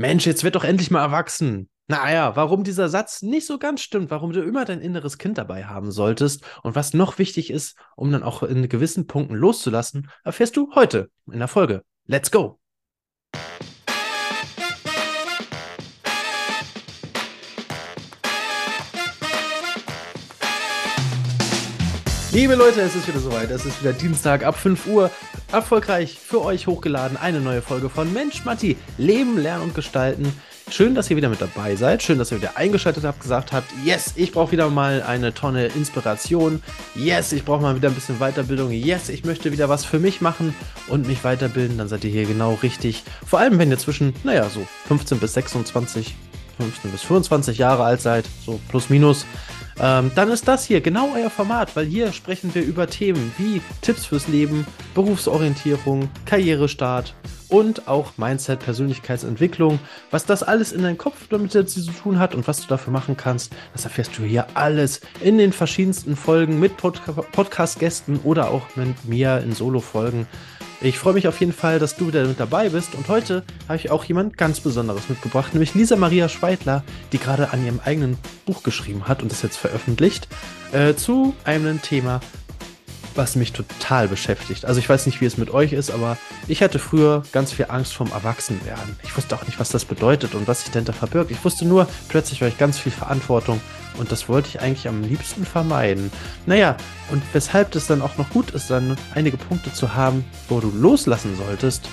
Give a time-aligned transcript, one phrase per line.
[0.00, 1.68] Mensch, jetzt wird doch endlich mal erwachsen.
[1.88, 5.64] Naja, warum dieser Satz nicht so ganz stimmt, warum du immer dein inneres Kind dabei
[5.64, 10.56] haben solltest und was noch wichtig ist, um dann auch in gewissen Punkten loszulassen, erfährst
[10.56, 11.82] du heute in der Folge.
[12.06, 12.60] Let's go!
[22.30, 23.50] Liebe Leute, es ist wieder soweit.
[23.50, 25.10] Es ist wieder Dienstag ab 5 Uhr.
[25.50, 27.16] Erfolgreich für euch hochgeladen.
[27.16, 28.76] Eine neue Folge von Mensch Matti.
[28.98, 30.30] Leben, Lernen und Gestalten.
[30.70, 32.02] Schön, dass ihr wieder mit dabei seid.
[32.02, 35.68] Schön, dass ihr wieder eingeschaltet habt, gesagt habt, yes, ich brauche wieder mal eine Tonne
[35.68, 36.62] Inspiration.
[36.94, 38.70] Yes, ich brauche mal wieder ein bisschen Weiterbildung.
[38.72, 40.54] Yes, ich möchte wieder was für mich machen
[40.88, 41.78] und mich weiterbilden.
[41.78, 43.04] Dann seid ihr hier genau richtig.
[43.26, 46.14] Vor allem, wenn ihr zwischen, naja, so 15 bis 26,
[46.58, 49.24] 15 bis 25 Jahre alt seid, so plus minus
[49.80, 53.60] ähm, dann ist das hier genau euer Format, weil hier sprechen wir über Themen wie
[53.80, 57.14] Tipps fürs Leben, Berufsorientierung, Karrierestart
[57.48, 59.78] und auch Mindset, Persönlichkeitsentwicklung.
[60.10, 63.16] Was das alles in deinem Kopf damit zu tun hat und was du dafür machen
[63.16, 67.00] kannst, das erfährst du hier alles in den verschiedensten Folgen mit Pod
[67.32, 70.26] Podcast-Gästen oder auch mit mir in Solo-Folgen.
[70.80, 72.94] Ich freue mich auf jeden Fall, dass du wieder mit dabei bist.
[72.94, 77.52] Und heute habe ich auch jemand ganz Besonderes mitgebracht, nämlich Lisa Maria Schweidler, die gerade
[77.52, 80.28] an ihrem eigenen Buch geschrieben hat und das jetzt veröffentlicht,
[80.70, 82.20] äh, zu einem Thema,
[83.18, 84.64] was mich total beschäftigt.
[84.64, 86.16] Also ich weiß nicht, wie es mit euch ist, aber
[86.46, 88.96] ich hatte früher ganz viel Angst vom Erwachsenwerden.
[89.02, 91.30] Ich wusste auch nicht, was das bedeutet und was sich dahinter verbirgt.
[91.30, 93.60] Ich wusste nur, plötzlich war ich ganz viel Verantwortung
[93.98, 96.10] und das wollte ich eigentlich am liebsten vermeiden.
[96.46, 96.76] Naja,
[97.10, 100.70] und weshalb das dann auch noch gut ist, dann einige Punkte zu haben, wo du
[100.70, 101.88] loslassen solltest.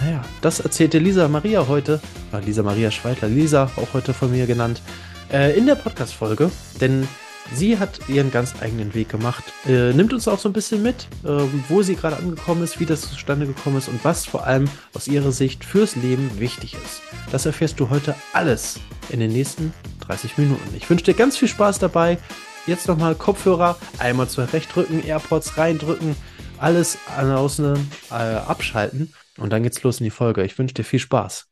[0.00, 2.00] Naja, das erzählt dir Lisa Maria heute,
[2.32, 4.82] äh, Lisa Maria Schweitler, Lisa, auch heute von mir genannt,
[5.32, 6.50] äh, in der Podcast-Folge.
[6.80, 7.08] Denn
[7.52, 11.08] Sie hat ihren ganz eigenen Weg gemacht, äh, nimmt uns auch so ein bisschen mit,
[11.24, 14.68] äh, wo sie gerade angekommen ist, wie das zustande gekommen ist und was vor allem
[14.94, 17.02] aus ihrer Sicht fürs Leben wichtig ist.
[17.30, 18.80] Das erfährst du heute alles
[19.10, 20.74] in den nächsten 30 Minuten.
[20.76, 22.18] Ich wünsche dir ganz viel Spaß dabei.
[22.66, 26.16] Jetzt nochmal Kopfhörer einmal zurechtrücken, AirPods reindrücken,
[26.58, 27.76] alles außen
[28.10, 30.44] äh, abschalten und dann geht's los in die Folge.
[30.44, 31.46] Ich wünsche dir viel Spaß.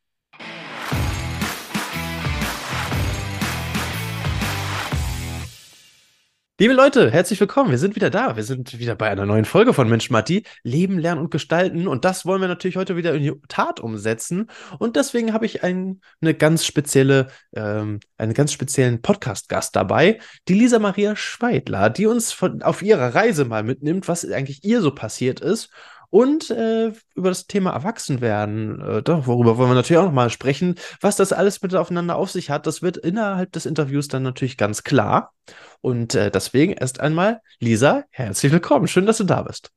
[6.64, 7.70] Liebe Leute, herzlich willkommen.
[7.70, 8.36] Wir sind wieder da.
[8.36, 10.44] Wir sind wieder bei einer neuen Folge von Mensch Matti.
[10.62, 11.86] Leben, Lernen und Gestalten.
[11.86, 14.48] Und das wollen wir natürlich heute wieder in die Tat umsetzen.
[14.78, 20.54] Und deswegen habe ich ein, eine ganz spezielle, ähm, einen ganz speziellen Podcast-Gast dabei, die
[20.54, 24.94] Lisa Maria Schweidler, die uns von, auf ihrer Reise mal mitnimmt, was eigentlich ihr so
[24.94, 25.68] passiert ist
[26.14, 30.76] und äh, über das Thema Erwachsenwerden, äh, worüber wollen wir natürlich auch nochmal sprechen.
[31.00, 34.56] Was das alles mit aufeinander auf sich hat, das wird innerhalb des Interviews dann natürlich
[34.56, 35.32] ganz klar.
[35.80, 38.86] Und äh, deswegen erst einmal, Lisa, herzlich willkommen.
[38.86, 39.72] Schön, dass du da bist.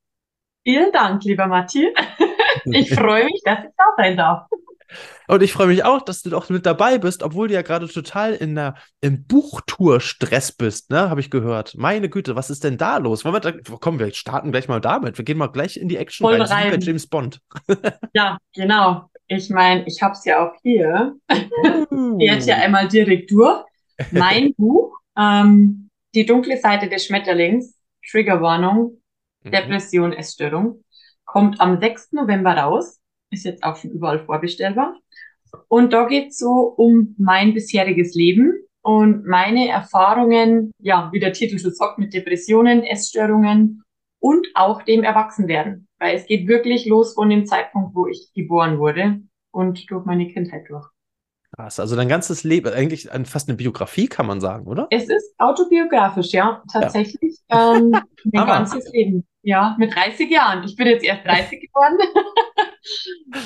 [0.64, 1.92] Vielen Dank, lieber Matti.
[2.66, 4.48] Ich freue mich, dass ich da sein darf.
[5.28, 7.88] Und ich freue mich auch, dass du auch mit dabei bist, obwohl du ja gerade
[7.88, 11.10] total in der im Buchtour-Stress bist, ne?
[11.10, 11.76] Habe ich gehört.
[11.76, 13.26] Meine Güte, was ist denn da los?
[13.26, 15.18] Wollen wir da, komm, wir starten gleich mal damit.
[15.18, 16.72] Wir gehen mal gleich in die Action Voll rein.
[16.72, 16.82] rein.
[16.82, 17.40] James Bond.
[18.14, 19.10] ja, genau.
[19.28, 21.16] Ich meine, ich habe es ja auch hier.
[21.92, 22.18] Uh.
[22.20, 23.66] Jetzt ja einmal direkt durch.
[24.12, 27.76] Mein Buch, ähm, Die dunkle Seite des Schmetterlings,
[28.10, 29.02] Triggerwarnung,
[29.44, 29.52] mhm.
[29.52, 30.84] Depression, Essstörung,
[31.26, 32.14] kommt am 6.
[32.14, 33.00] November raus.
[33.30, 34.96] Ist jetzt auch schon überall vorbestellbar.
[35.68, 41.60] Und da geht's so um mein bisheriges Leben und meine Erfahrungen, ja, wie der Titel
[41.60, 43.84] schon sagt, mit Depressionen, Essstörungen
[44.20, 45.88] und auch dem Erwachsenwerden.
[46.00, 49.22] Weil es geht wirklich los von dem Zeitpunkt, wo ich geboren wurde
[49.52, 50.88] und durch meine Kindheit durch.
[51.56, 54.88] Krass, also dein ganzes Leben, eigentlich fast eine Biografie, kann man sagen, oder?
[54.92, 57.40] Es ist autobiografisch, ja, tatsächlich.
[57.50, 57.76] Ja.
[57.76, 58.04] Ähm, mein
[58.48, 59.26] ganzes Leben.
[59.42, 60.64] Ja, mit 30 Jahren.
[60.66, 61.98] Ich bin jetzt erst 30 geworden.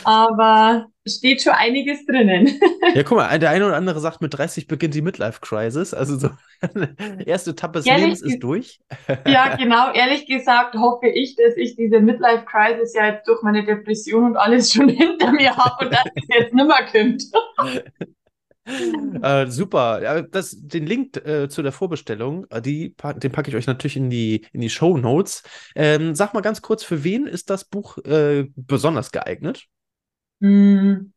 [0.03, 2.47] Aber steht schon einiges drinnen.
[2.96, 5.94] ja, guck mal, der eine oder andere sagt, mit 30 beginnt die Midlife-Crisis.
[5.94, 6.29] Also so
[7.25, 8.79] erste Etappe des Ehrlich Lebens ist durch.
[9.25, 9.91] ja, genau.
[9.94, 14.72] Ehrlich gesagt hoffe ich, dass ich diese Midlife-Crisis ja jetzt durch meine Depression und alles
[14.72, 17.23] schon hinter mir habe und dass es jetzt nimmer kommt.
[19.22, 20.02] äh, super.
[20.02, 23.97] Ja, das, den Link äh, zu der Vorbestellung, äh, die, den packe ich euch natürlich
[23.97, 25.43] in die, in die Show Notes.
[25.75, 29.66] Ähm, sag mal ganz kurz, für wen ist das Buch äh, besonders geeignet?
[30.40, 31.11] Mm,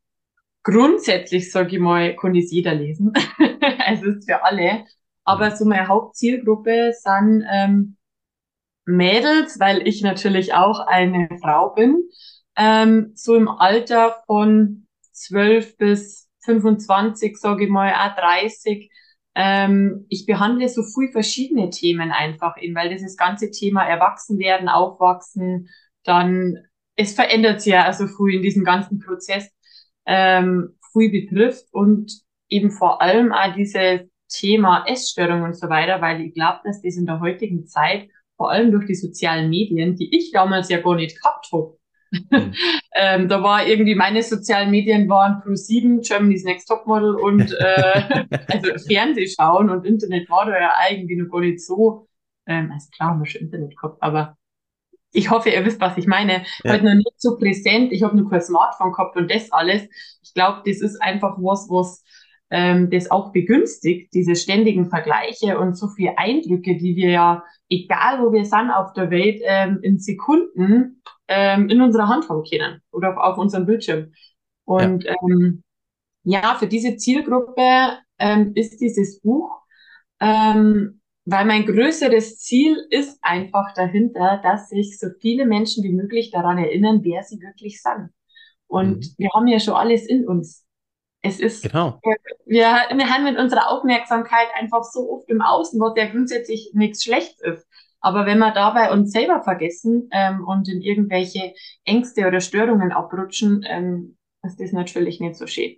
[0.62, 3.12] grundsätzlich, sage ich mal, kann es jeder lesen.
[3.86, 4.84] es ist für alle.
[5.24, 5.56] Aber mhm.
[5.56, 7.96] so meine Hauptzielgruppe sind ähm,
[8.86, 12.02] Mädels, weil ich natürlich auch eine Frau bin,
[12.56, 18.90] ähm, so im Alter von 12 bis 25, sage ich mal, auch 30.
[19.34, 25.68] Ähm, ich behandle so viel verschiedene Themen einfach in, weil dieses ganze Thema Erwachsenwerden, Aufwachsen,
[26.04, 26.56] dann,
[26.96, 29.50] es verändert sich ja also früh in diesem ganzen Prozess.
[30.06, 32.12] Ähm, viel betrifft und
[32.48, 36.96] eben vor allem auch dieses Thema Essstörung und so weiter, weil ich glaube, dass das
[36.96, 40.96] in der heutigen Zeit, vor allem durch die sozialen Medien, die ich damals ja gar
[40.96, 41.78] nicht gehabt habe,
[42.30, 42.54] mhm.
[42.94, 48.86] ähm, da war irgendwie meine sozialen Medien waren Pro7, Germany's Next Topmodel und äh, also
[48.86, 52.06] Fernsehschauen und Internet war da ja eigentlich noch gar nicht so,
[52.46, 54.36] ähm, also klar haben wir schon Internet gehabt, aber
[55.14, 56.44] ich hoffe, ihr wisst, was ich meine.
[56.64, 56.72] Ja.
[56.72, 57.92] Halt noch nicht so präsent.
[57.92, 59.82] Ich habe nur kein Smartphone gehabt und das alles.
[60.22, 62.04] Ich glaube, das ist einfach was, was
[62.50, 68.22] ähm, das auch begünstigt, diese ständigen Vergleiche und so viele Eindrücke, die wir ja, egal
[68.22, 72.80] wo wir sind auf der Welt, ähm, in Sekunden ähm, in unserer Hand haben können
[72.90, 74.12] oder auf, auf unserem Bildschirm.
[74.64, 75.62] Und ja, ähm,
[76.22, 79.64] ja für diese Zielgruppe ähm, ist dieses Buch
[80.20, 86.30] ähm, weil mein größeres Ziel ist einfach dahinter, dass sich so viele Menschen wie möglich
[86.30, 88.10] daran erinnern, wer sie wirklich sind.
[88.66, 89.14] Und mhm.
[89.18, 90.64] wir haben ja schon alles in uns.
[91.22, 92.00] Es ist, genau.
[92.44, 97.02] wir, wir haben mit unserer Aufmerksamkeit einfach so oft im Außen, was ja grundsätzlich nichts
[97.02, 97.66] Schlechtes ist.
[98.04, 101.54] Aber wenn wir dabei uns selber vergessen ähm, und in irgendwelche
[101.86, 105.76] Ängste oder Störungen abrutschen, ähm, ist das natürlich nicht so schön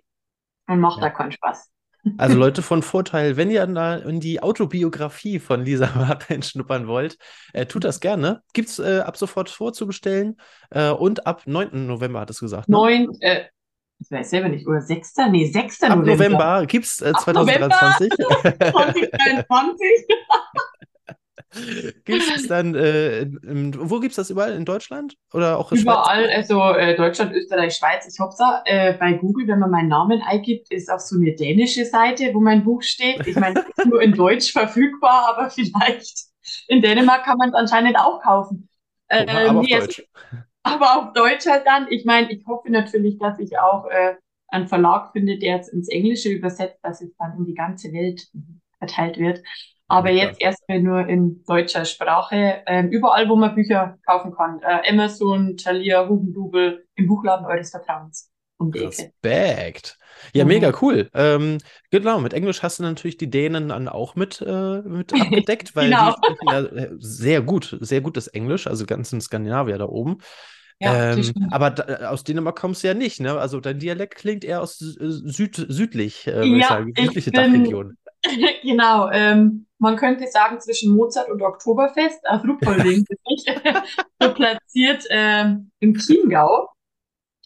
[0.67, 1.05] und macht ja.
[1.05, 1.71] da keinen Spaß.
[2.17, 7.17] Also Leute von Vorteil, wenn ihr da in die Autobiografie von Lisa Martin schnuppern wollt,
[7.53, 8.41] äh, tut das gerne.
[8.51, 10.35] Gibt es äh, ab sofort vorzubestellen
[10.71, 11.87] äh, und ab 9.
[11.87, 12.67] November hat es gesagt.
[12.67, 12.75] Ne?
[12.75, 13.45] 9, äh,
[13.99, 15.13] ich weiß selber nicht, oder 6.
[15.31, 15.83] Nee, 6.
[15.83, 18.09] Ab November, November gibt es äh, 2023.
[18.11, 19.87] 2023.
[21.51, 23.27] gibt es dann, äh,
[23.77, 24.53] wo gibt es das überall?
[24.53, 25.15] In Deutschland?
[25.33, 26.35] Oder auch in Überall, Schweiz?
[26.35, 28.07] also äh, Deutschland, Österreich, Schweiz.
[28.07, 31.85] Ich da äh, bei Google, wenn man meinen Namen eingibt, ist auch so eine dänische
[31.85, 33.25] Seite, wo mein Buch steht.
[33.25, 36.25] Ich meine, ist nur in Deutsch verfügbar, aber vielleicht
[36.67, 38.69] in Dänemark kann man es anscheinend auch kaufen.
[39.07, 40.03] Äh, aber, nee, auf Deutsch.
[40.63, 41.87] aber auf Deutsch halt dann.
[41.89, 44.15] Ich meine, ich hoffe natürlich, dass ich auch äh,
[44.49, 48.27] einen Verlag finde, der jetzt ins Englische übersetzt, dass es dann in die ganze Welt
[48.79, 49.41] verteilt wird.
[49.87, 52.61] Aber jetzt erstmal nur in deutscher Sprache.
[52.65, 54.59] Ähm, überall, wo man Bücher kaufen kann.
[54.61, 58.29] Äh, Amazon, Thalia, Hugendubel, im Buchladen eures Vertrauens.
[58.57, 59.97] Um Respekt.
[60.33, 60.47] Ja, mhm.
[60.49, 61.09] mega cool.
[61.13, 61.59] Ähm,
[61.91, 65.89] genau, mit Englisch hast du natürlich die Dänen dann auch mit, äh, mit abgedeckt, weil
[65.89, 66.07] genau.
[66.07, 70.17] die sprechen ja äh, sehr gut, sehr gutes Englisch, also ganz in Skandinavier da oben.
[70.79, 73.37] Ja, ähm, aber da, äh, aus Dänemark kommst du ja nicht, ne?
[73.37, 77.97] Also dein Dialekt klingt eher aus Süd, südlich, äh, ja, ich sagen, südliche bin, Dachregion.
[78.63, 83.05] genau, ähm, man könnte sagen zwischen Mozart und Oktoberfest, auf Ruppolding
[84.19, 86.69] so platziert ähm, im Chiemgau.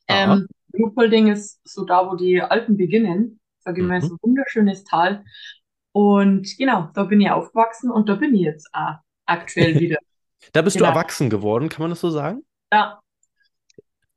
[0.08, 0.48] Ähm,
[0.78, 3.40] Ruppolding ist so da, wo die Alpen beginnen.
[3.60, 4.06] Sage ich mal, mhm.
[4.06, 5.24] so ein wunderschönes Tal.
[5.94, 8.96] Und genau, da bin ich aufgewachsen und da bin ich jetzt auch
[9.26, 9.98] aktuell wieder.
[10.54, 10.92] da bist genau.
[10.92, 12.44] du erwachsen geworden, kann man das so sagen?
[12.74, 13.00] Ja,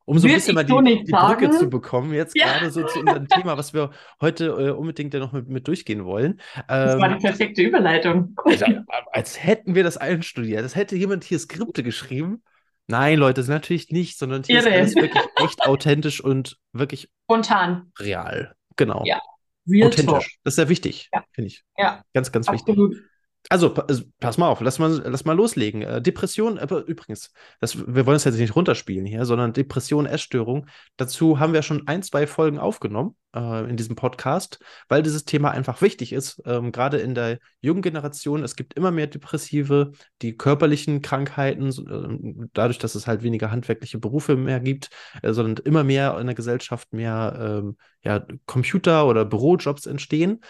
[0.05, 2.45] um so ein bisschen mal die, die Brücke zu bekommen, jetzt ja.
[2.45, 3.89] gerade so zu unserem Thema, was wir
[4.21, 6.39] heute äh, unbedingt ja noch mit, mit durchgehen wollen.
[6.67, 8.35] das war die ähm, perfekte Überleitung.
[8.43, 8.65] Also,
[9.11, 10.63] als hätten wir das einstudiert.
[10.63, 12.43] Das hätte jemand hier Skripte geschrieben.
[12.87, 14.69] Nein, Leute, das ist natürlich nicht, sondern hier Irre.
[14.69, 17.91] ist alles wirklich echt authentisch und wirklich spontan.
[17.99, 18.53] Real.
[18.75, 19.01] Genau.
[19.05, 19.19] Ja.
[19.67, 20.11] Real authentisch.
[20.11, 20.23] Talk.
[20.43, 21.23] Das ist sehr wichtig, ja.
[21.31, 21.63] finde ich.
[21.77, 22.03] Ja.
[22.13, 22.91] Ganz, ganz Absolut.
[22.91, 23.03] wichtig.
[23.49, 25.83] Also, also, pass mal auf, lass mal, lass mal loslegen.
[25.83, 30.67] Äh, Depression, übrigens, das, wir wollen es jetzt nicht runterspielen hier, sondern Depression, Essstörung.
[30.97, 34.59] Dazu haben wir schon ein, zwei Folgen aufgenommen äh, in diesem Podcast,
[34.89, 36.41] weil dieses Thema einfach wichtig ist.
[36.45, 39.91] Ähm, Gerade in der jungen Generation, es gibt immer mehr Depressive,
[40.23, 44.89] die körperlichen Krankheiten, äh, dadurch, dass es halt weniger handwerkliche Berufe mehr gibt,
[45.21, 50.41] äh, sondern immer mehr in der Gesellschaft mehr ähm, ja, Computer- oder Bürojobs entstehen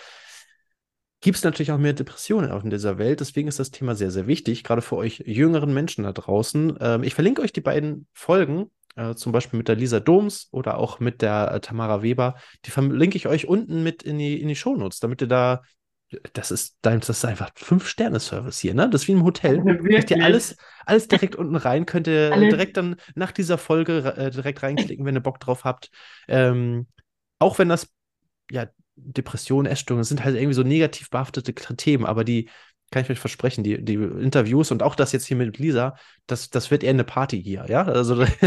[1.26, 3.20] gibt es natürlich auch mehr Depressionen auch in dieser Welt.
[3.20, 6.78] Deswegen ist das Thema sehr, sehr wichtig, gerade für euch jüngeren Menschen da draußen.
[6.80, 10.78] Ähm, ich verlinke euch die beiden Folgen, äh, zum Beispiel mit der Lisa Doms oder
[10.78, 12.36] auch mit der äh, Tamara Weber.
[12.66, 15.64] Die verlinke ich euch unten mit in die, in die Shownotes, damit ihr da.
[16.34, 18.88] Das ist, das ist einfach Fünf-Sterne-Service hier, ne?
[18.88, 19.64] Das ist wie im Hotel.
[19.64, 20.56] Könnt ihr alles,
[20.86, 22.50] alles direkt unten rein, könnt ihr alles.
[22.50, 25.90] direkt dann nach dieser Folge äh, direkt reinklicken, wenn ihr Bock drauf habt.
[26.28, 26.86] Ähm,
[27.40, 27.92] auch wenn das
[28.52, 32.50] ja Depressionen, Essstörungen, das sind halt irgendwie so negativ behaftete Themen, aber die
[32.92, 35.96] kann ich euch versprechen, die, die Interviews und auch das jetzt hier mit Lisa,
[36.28, 37.84] das, das wird eher eine Party hier, ja?
[37.84, 38.24] Also,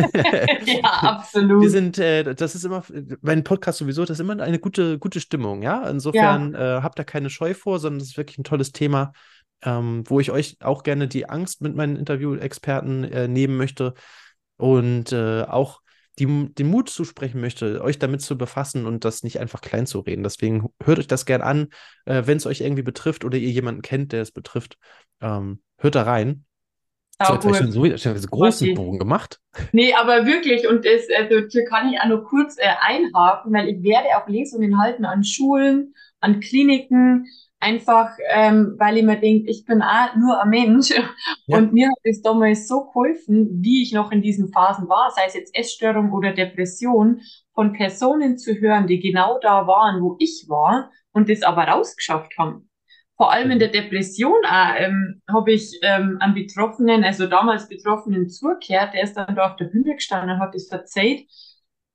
[0.64, 1.62] ja, absolut.
[1.62, 2.82] Die sind, äh, das ist immer,
[3.20, 5.88] mein Podcast sowieso, das ist immer eine gute, gute Stimmung, ja?
[5.88, 6.78] Insofern ja.
[6.78, 9.12] Äh, habt da keine Scheu vor, sondern das ist wirklich ein tolles Thema,
[9.62, 13.94] ähm, wo ich euch auch gerne die Angst mit meinen Interviewexperten äh, nehmen möchte
[14.56, 15.80] und äh, auch
[16.18, 20.00] die, den Mut zusprechen möchte, euch damit zu befassen und das nicht einfach klein zu
[20.00, 20.22] reden.
[20.22, 21.68] Deswegen hört euch das gern an,
[22.04, 24.78] äh, wenn es euch irgendwie betrifft oder ihr jemanden kennt, der es betrifft.
[25.20, 26.44] Ähm, hört da rein.
[27.20, 29.40] So, jetzt habe ich so, ich einen großen Bogen gemacht.
[29.72, 33.68] Nee, aber wirklich, und das, also hier kann ich auch noch kurz äh, einhaken, weil
[33.68, 37.26] ich werde auch Lesungen halten an Schulen, an Kliniken,
[37.60, 40.90] einfach, ähm, weil ich mir denke, ich bin auch nur ein Mensch.
[41.46, 41.56] Ja.
[41.56, 45.22] Und mir hat es damals so geholfen, wie ich noch in diesen Phasen war, sei
[45.26, 47.22] es jetzt Essstörung oder Depression,
[47.54, 52.36] von Personen zu hören, die genau da waren, wo ich war und das aber rausgeschafft
[52.36, 52.68] haben
[53.18, 58.28] vor allem in der Depression auch, ähm, habe ich ähm, einen Betroffenen, also damals Betroffenen
[58.30, 61.28] zugehört, der ist dann da auf der Bühne gestanden und hat das verzeiht,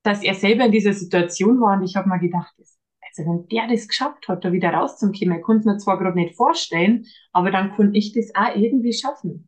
[0.04, 2.54] dass er selber in dieser Situation war und ich habe mir gedacht,
[3.18, 6.18] also wenn der das geschafft hat, da wieder rauszukommen, ich konnte es mir zwar gerade
[6.18, 9.48] nicht vorstellen, aber dann konnte ich das auch irgendwie schaffen.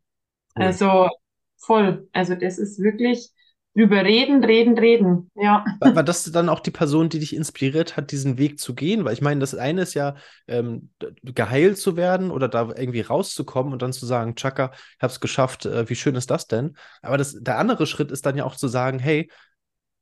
[0.56, 0.64] Cool.
[0.64, 1.08] Also
[1.56, 3.30] voll, also das ist wirklich,
[3.76, 5.62] Drüber reden, reden, reden, ja.
[5.80, 9.04] War, war, das dann auch die Person, die dich inspiriert hat, diesen Weg zu gehen?
[9.04, 10.14] Weil ich meine, das eine ist ja,
[10.48, 10.88] ähm,
[11.22, 15.20] geheilt zu werden oder da irgendwie rauszukommen und dann zu sagen, Chaka, ich habe es
[15.20, 16.74] geschafft, äh, wie schön ist das denn?
[17.02, 19.30] Aber das, der andere Schritt ist dann ja auch zu sagen, hey,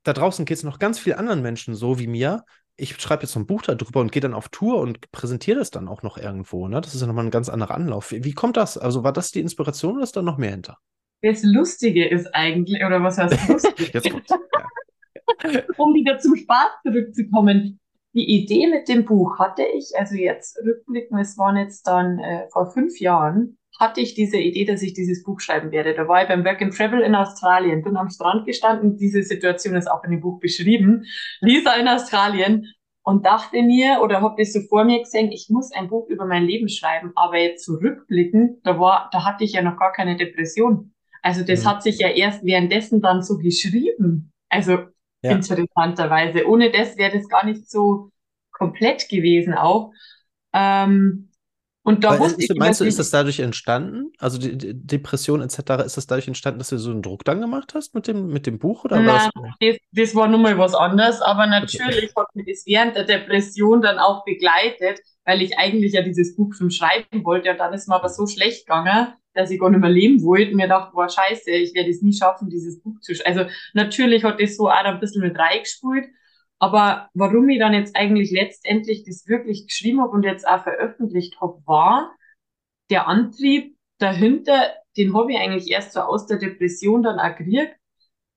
[0.04, 2.44] da draußen geht es noch ganz vielen anderen Menschen so wie mir.
[2.76, 5.88] Ich schreibe jetzt ein Buch darüber und gehe dann auf Tour und präsentiere das dann
[5.88, 6.66] auch noch irgendwo.
[6.66, 6.80] Ne?
[6.80, 8.10] Das ist ja nochmal ein ganz anderer Anlauf.
[8.10, 8.76] Wie, wie kommt das?
[8.76, 10.78] Also war das die Inspiration oder ist da noch mehr hinter?
[11.24, 13.94] das Lustige ist eigentlich, oder was heißt lustig?
[13.94, 14.28] Jetzt kommt.
[15.78, 17.80] um wieder zum Spaß zurückzukommen.
[18.12, 22.46] Die Idee mit dem Buch hatte ich, also jetzt rückblicken, es waren jetzt dann äh,
[22.52, 25.94] vor fünf Jahren, hatte ich diese Idee, dass ich dieses Buch schreiben werde.
[25.94, 29.74] Da war ich beim Work and Travel in Australien, bin am Strand gestanden, diese Situation
[29.74, 31.04] ist auch in dem Buch beschrieben,
[31.40, 35.72] Lisa in Australien und dachte mir oder habe das so vor mir gesehen, ich muss
[35.72, 39.62] ein Buch über mein Leben schreiben, aber jetzt zurückblicken, da war, da hatte ich ja
[39.62, 40.94] noch gar keine Depression.
[41.20, 41.68] Also das mhm.
[41.68, 44.32] hat sich ja erst währenddessen dann so geschrieben.
[44.48, 44.78] Also
[45.22, 45.32] ja.
[45.32, 46.46] interessanterweise.
[46.46, 48.10] Ohne das wäre das gar nicht so
[48.52, 49.92] komplett gewesen auch.
[50.52, 51.30] Ähm,
[51.84, 54.10] und da wusste ist, ich, meinst du, ist das dadurch entstanden?
[54.18, 57.42] Also die, die Depression etc., ist das dadurch entstanden, dass du so einen Druck dann
[57.42, 58.86] gemacht hast mit dem, mit dem Buch?
[58.86, 62.12] Oder Nein, das, das war nun mal was anderes, aber natürlich okay.
[62.16, 66.54] hat mich das während der Depression dann auch begleitet, weil ich eigentlich ja dieses Buch
[66.54, 69.80] schon schreiben wollte und dann ist mir aber so schlecht gegangen, dass ich gar nicht
[69.80, 72.98] mehr leben wollte und mir dachte, boah, scheiße, ich werde es nie schaffen, dieses Buch
[73.00, 73.40] zu schreiben.
[73.40, 76.06] Also natürlich hat das so auch ein bisschen mit reingespielt,
[76.58, 81.40] aber warum ich dann jetzt eigentlich letztendlich das wirklich geschrieben habe und jetzt auch veröffentlicht
[81.40, 82.14] habe, war
[82.90, 87.72] der Antrieb dahinter, den habe ich eigentlich erst so aus der Depression dann agriert,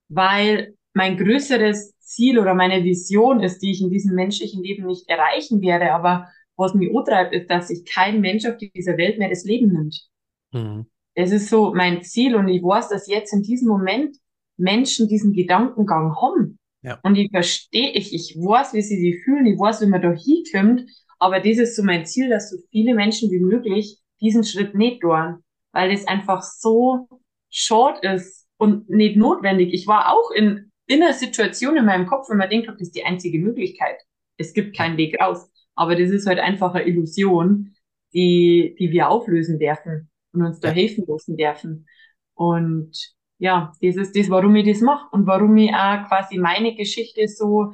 [0.09, 5.07] weil mein größeres Ziel oder meine Vision ist, die ich in diesem menschlichen Leben nicht
[5.09, 9.29] erreichen werde, aber was mich antreibt, ist, dass sich kein Mensch auf dieser Welt mehr
[9.29, 10.07] das Leben nimmt.
[10.51, 10.87] Mhm.
[11.13, 14.17] Es ist so mein Ziel und ich weiß, dass jetzt in diesem Moment
[14.55, 16.59] Menschen diesen Gedankengang haben.
[16.87, 16.99] Ja.
[17.03, 20.13] Und ich verstehe, ich, ich weiß, wie sie sich fühlen, ich weiß, wie man da
[20.13, 20.89] hinkommt,
[21.19, 25.01] aber das ist so mein Ziel, dass so viele Menschen wie möglich diesen Schritt nicht
[25.01, 27.09] tun, weil es einfach so
[27.49, 29.73] short ist und nicht notwendig.
[29.73, 32.95] Ich war auch in, in einer Situation in meinem Kopf, wo man denkt, das ist
[32.95, 33.97] die einzige Möglichkeit.
[34.37, 35.49] Es gibt keinen Weg raus.
[35.75, 37.75] Aber das ist halt einfach eine Illusion,
[38.13, 41.85] die, die wir auflösen dürfen und uns da helfen lassen dürfen.
[42.33, 46.75] Und ja, das ist das, warum ich das mache und warum ich auch quasi meine
[46.75, 47.73] Geschichte so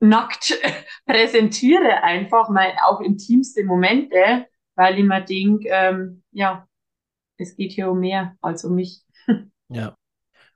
[0.00, 0.58] nackt
[1.06, 6.66] präsentiere, einfach mal auch intimste Momente, weil ich mir denke, ähm, ja,
[7.36, 9.02] es geht hier um mehr als um mich.
[9.68, 9.96] Ja.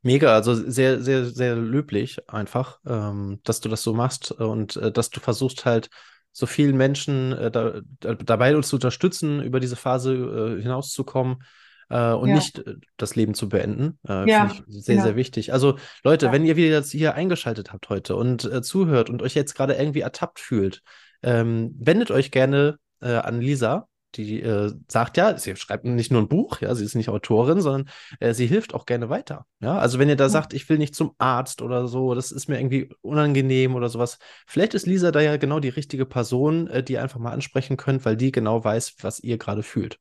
[0.02, 4.92] Mega, also sehr, sehr, sehr löblich einfach, ähm, dass du das so machst und äh,
[4.92, 5.88] dass du versuchst halt
[6.30, 10.14] so vielen Menschen äh, da, da, dabei uns zu unterstützen, über diese Phase
[10.58, 11.42] äh, hinauszukommen
[11.90, 12.34] äh, und ja.
[12.36, 13.98] nicht äh, das Leben zu beenden.
[14.08, 15.06] Äh, ja, sehr, genau.
[15.06, 15.52] sehr wichtig.
[15.52, 16.32] Also Leute, ja.
[16.32, 19.74] wenn ihr wieder jetzt hier eingeschaltet habt heute und äh, zuhört und euch jetzt gerade
[19.74, 20.82] irgendwie ertappt fühlt,
[21.22, 23.86] ähm, wendet euch gerne an Lisa
[24.16, 27.60] die äh, sagt ja, sie schreibt nicht nur ein Buch, ja, sie ist nicht Autorin,
[27.60, 27.88] sondern
[28.20, 29.46] äh, sie hilft auch gerne weiter.
[29.60, 32.48] Ja, also wenn ihr da sagt, ich will nicht zum Arzt oder so, das ist
[32.48, 36.82] mir irgendwie unangenehm oder sowas, vielleicht ist Lisa da ja genau die richtige Person, äh,
[36.82, 39.98] die ihr einfach mal ansprechen könnt, weil die genau weiß, was ihr gerade fühlt.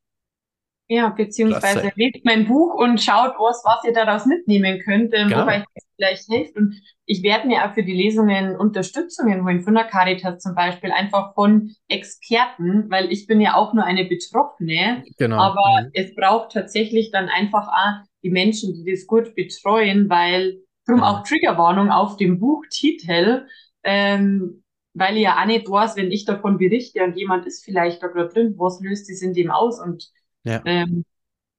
[0.94, 5.42] Ja, beziehungsweise lest mein Buch und schaut, was, was ihr daraus mitnehmen könnt, ähm, genau.
[5.42, 6.56] wobei es vielleicht hilft.
[6.56, 10.92] Und ich werde mir auch für die Lesungen Unterstützungen holen, von der Caritas zum Beispiel,
[10.92, 15.04] einfach von Experten, weil ich bin ja auch nur eine Betroffene.
[15.18, 15.38] Genau.
[15.38, 15.90] Aber mhm.
[15.94, 21.10] es braucht tatsächlich dann einfach auch die Menschen, die das gut betreuen, weil drum ja.
[21.10, 23.48] auch Triggerwarnung auf dem Buchtitel,
[23.84, 28.04] ähm, weil ich ja auch nicht weiß, wenn ich davon berichte und jemand ist vielleicht
[28.04, 30.12] da gerade drin, was löst es in dem aus und
[30.44, 30.62] ja.
[30.66, 31.06] Ähm,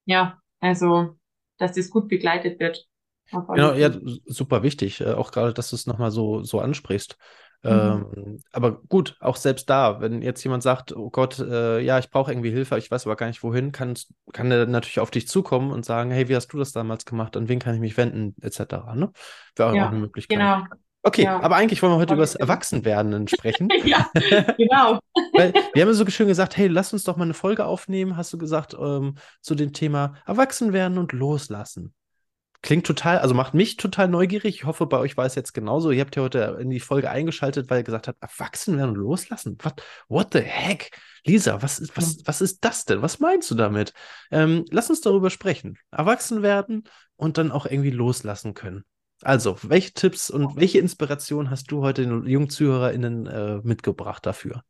[0.05, 1.17] ja, also,
[1.59, 2.87] dass das gut begleitet wird.
[3.31, 3.91] Genau, ja,
[4.27, 5.01] super wichtig.
[5.01, 7.17] Äh, auch gerade, dass du es nochmal so, so ansprichst.
[7.63, 7.71] Mhm.
[7.71, 12.11] Ähm, aber gut, auch selbst da, wenn jetzt jemand sagt, oh Gott, äh, ja, ich
[12.11, 13.95] brauche irgendwie Hilfe, ich weiß aber gar nicht wohin, kann,
[14.35, 17.37] kann er natürlich auf dich zukommen und sagen, hey, wie hast du das damals gemacht,
[17.39, 18.95] an wen kann ich mich wenden, etc.
[18.95, 19.11] Ne?
[19.57, 20.39] Wäre ja, auch eine Möglichkeit.
[20.39, 20.65] Genau.
[21.07, 21.39] Okay, ja.
[21.41, 23.69] aber eigentlich wollen wir heute über das Erwachsenwerden sprechen.
[23.85, 24.09] ja,
[24.57, 24.99] genau.
[25.35, 28.33] Weil wir haben so schön gesagt, hey, lass uns doch mal eine Folge aufnehmen, hast
[28.33, 31.93] du gesagt, ähm, zu dem Thema Erwachsenwerden und Loslassen.
[32.63, 34.55] Klingt total, also macht mich total neugierig.
[34.55, 35.91] Ich hoffe, bei euch war es jetzt genauso.
[35.91, 38.97] Ihr habt ja heute in die Folge eingeschaltet, weil ihr gesagt habt, erwachsen werden und
[38.97, 39.59] loslassen.
[39.63, 40.91] What, what the heck?
[41.27, 43.03] Lisa, was ist, was, was ist das denn?
[43.03, 43.93] Was meinst du damit?
[44.31, 45.77] Ähm, lass uns darüber sprechen.
[45.91, 46.85] Erwachsen werden
[47.17, 48.85] und dann auch irgendwie loslassen können.
[49.25, 54.63] Also, welche Tipps und welche Inspiration hast du heute den jungen ZuhörerInnen äh, mitgebracht dafür?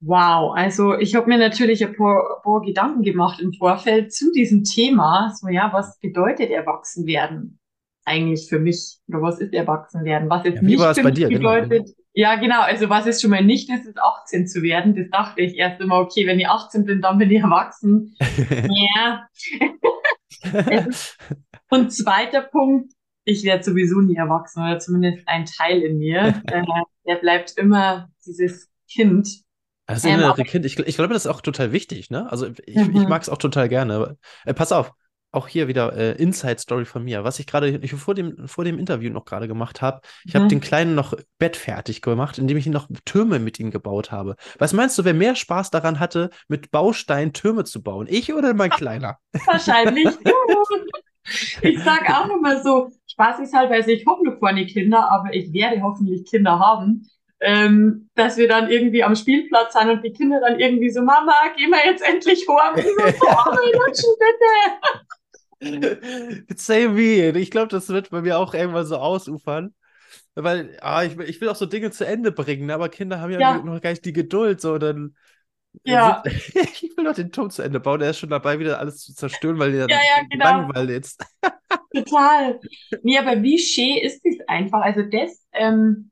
[0.00, 4.62] Wow, also ich habe mir natürlich ein paar, paar, Gedanken gemacht im Vorfeld zu diesem
[4.62, 5.32] Thema.
[5.34, 7.58] So, ja, was bedeutet Erwachsenwerden
[8.04, 8.98] eigentlich für mich?
[9.08, 10.28] Oder was ist Erwachsenwerden?
[10.28, 11.28] Was jetzt ja, nicht für mich genau.
[11.28, 11.86] bedeutet.
[11.86, 11.98] Genau.
[12.12, 12.60] Ja, genau.
[12.60, 14.94] Also was es schon mal nicht ist, ist 18 zu werden.
[14.94, 18.14] Das dachte ich erst immer, okay, wenn ich 18 bin, dann bin ich erwachsen.
[18.94, 19.26] ja.
[21.70, 22.92] Und zweiter Punkt,
[23.24, 26.42] ich werde sowieso nie erwachsen oder zumindest ein Teil in mir.
[26.46, 26.62] äh,
[27.06, 29.44] der bleibt immer dieses Kind
[29.86, 32.30] das ähm, innere Kind, ich, ich, glaube, das ist auch total wichtig, ne?
[32.30, 32.96] Also ich, mhm.
[32.96, 34.16] ich mag es auch total gerne.
[34.46, 34.92] Äh, pass auf,
[35.34, 37.24] auch hier wieder äh, Inside-Story von mir.
[37.24, 40.38] Was ich gerade vor dem, vor dem Interview noch gerade gemacht habe, ich mhm.
[40.38, 44.10] habe den Kleinen noch Bett fertig gemacht, indem ich ihn noch Türme mit ihm gebaut
[44.10, 44.36] habe.
[44.58, 48.06] Was meinst du, wer mehr Spaß daran hatte, mit Bausteinen Türme zu bauen?
[48.08, 49.18] Ich oder mein Kleiner?
[49.44, 50.08] Wahrscheinlich.
[51.62, 55.32] ich sag auch immer so, Spaß ist halt, weil ich hoffe noch keine Kinder, aber
[55.34, 57.08] ich werde hoffentlich Kinder haben
[57.44, 61.34] ähm, dass wir dann irgendwie am Spielplatz sind und die Kinder dann irgendwie so, Mama,
[61.56, 62.48] geh mal jetzt endlich.
[62.48, 64.16] Und so, oh,
[65.60, 66.46] bitte.
[66.56, 67.38] Same wie.
[67.38, 69.74] Ich glaube, das wird bei mir auch irgendwann so ausufern.
[70.34, 73.38] Weil ah, ich, ich will auch so Dinge zu Ende bringen, aber Kinder haben ja,
[73.38, 73.58] ja.
[73.58, 74.60] noch gar nicht die Geduld.
[74.60, 75.14] So, dann,
[75.84, 76.22] ja.
[76.26, 78.00] ich will doch den Turm zu Ende bauen.
[78.00, 80.44] Er ist schon dabei, wieder alles zu zerstören, weil er ja, ja, genau.
[80.44, 81.24] langweilt jetzt.
[81.94, 82.60] Total.
[83.02, 84.82] Nee, aber wie schön ist das einfach?
[84.82, 86.10] Also das, ähm,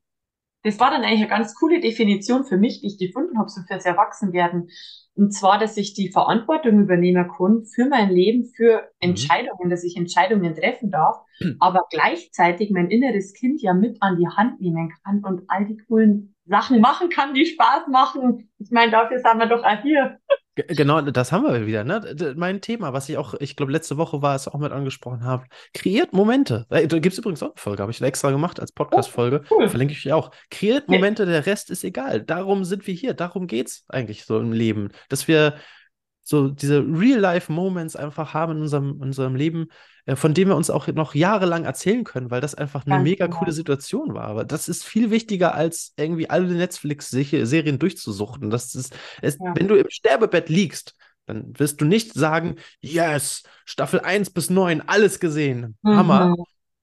[0.62, 3.60] das war dann eigentlich eine ganz coole Definition für mich, die ich gefunden habe, so
[3.62, 4.68] fürs Erwachsenwerden.
[5.14, 9.10] Und zwar, dass ich die Verantwortung übernehmen kann für mein Leben, für mhm.
[9.10, 9.70] Entscheidungen, mhm.
[9.70, 11.56] dass ich Entscheidungen treffen darf, mhm.
[11.60, 15.76] aber gleichzeitig mein inneres Kind ja mit an die Hand nehmen kann und all die
[15.76, 18.50] coolen Sachen machen kann, die Spaß machen.
[18.58, 20.18] Ich meine, dafür sind wir doch auch hier.
[20.54, 22.34] Genau, das haben wir wieder, ne?
[22.36, 25.46] Mein Thema, was ich auch, ich glaube, letzte Woche war es auch mit angesprochen habe.
[25.72, 26.66] Kreiert Momente.
[26.68, 29.44] Da gibt es übrigens auch eine Folge, habe ich extra gemacht als Podcast-Folge.
[29.48, 29.68] Oh, cool.
[29.70, 30.30] Verlinke ich auch.
[30.50, 32.20] Kreiert Momente, der Rest ist egal.
[32.20, 33.14] Darum sind wir hier.
[33.14, 34.90] Darum geht es eigentlich so im Leben.
[35.08, 35.54] Dass wir
[36.20, 39.68] so diese Real-Life-Moments einfach haben in unserem, in unserem Leben,
[40.14, 43.26] von denen wir uns auch noch jahrelang erzählen können, weil das einfach eine Ganz mega
[43.26, 43.38] genau.
[43.38, 44.24] coole Situation war.
[44.24, 48.50] Aber das ist viel wichtiger, als irgendwie alle Netflix-Serien durchzusuchten.
[48.50, 49.52] Das ist, es, ja.
[49.54, 54.82] wenn du im Sterbebett liegst, dann wirst du nicht sagen, yes, Staffel 1 bis 9,
[54.82, 55.96] alles gesehen, mhm.
[55.96, 56.34] Hammer.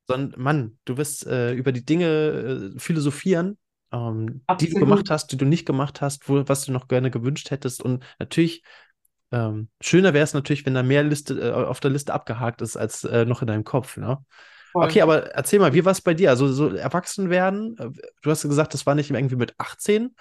[0.08, 3.58] Sondern, Mann, du wirst äh, über die Dinge äh, philosophieren,
[3.92, 7.12] ähm, die du gemacht hast, die du nicht gemacht hast, wo, was du noch gerne
[7.12, 7.84] gewünscht hättest.
[7.84, 8.64] Und natürlich
[9.32, 12.78] ähm, schöner wäre es natürlich, wenn da mehr Liste äh, auf der Liste abgehakt ist
[12.78, 13.98] als äh, noch in deinem Kopf.
[13.98, 14.18] Ne?
[14.74, 16.30] Okay, aber erzähl mal, wie war es bei dir?
[16.30, 17.90] Also so erwachsen werden, äh,
[18.22, 20.16] du hast gesagt, das war nicht irgendwie mit 18.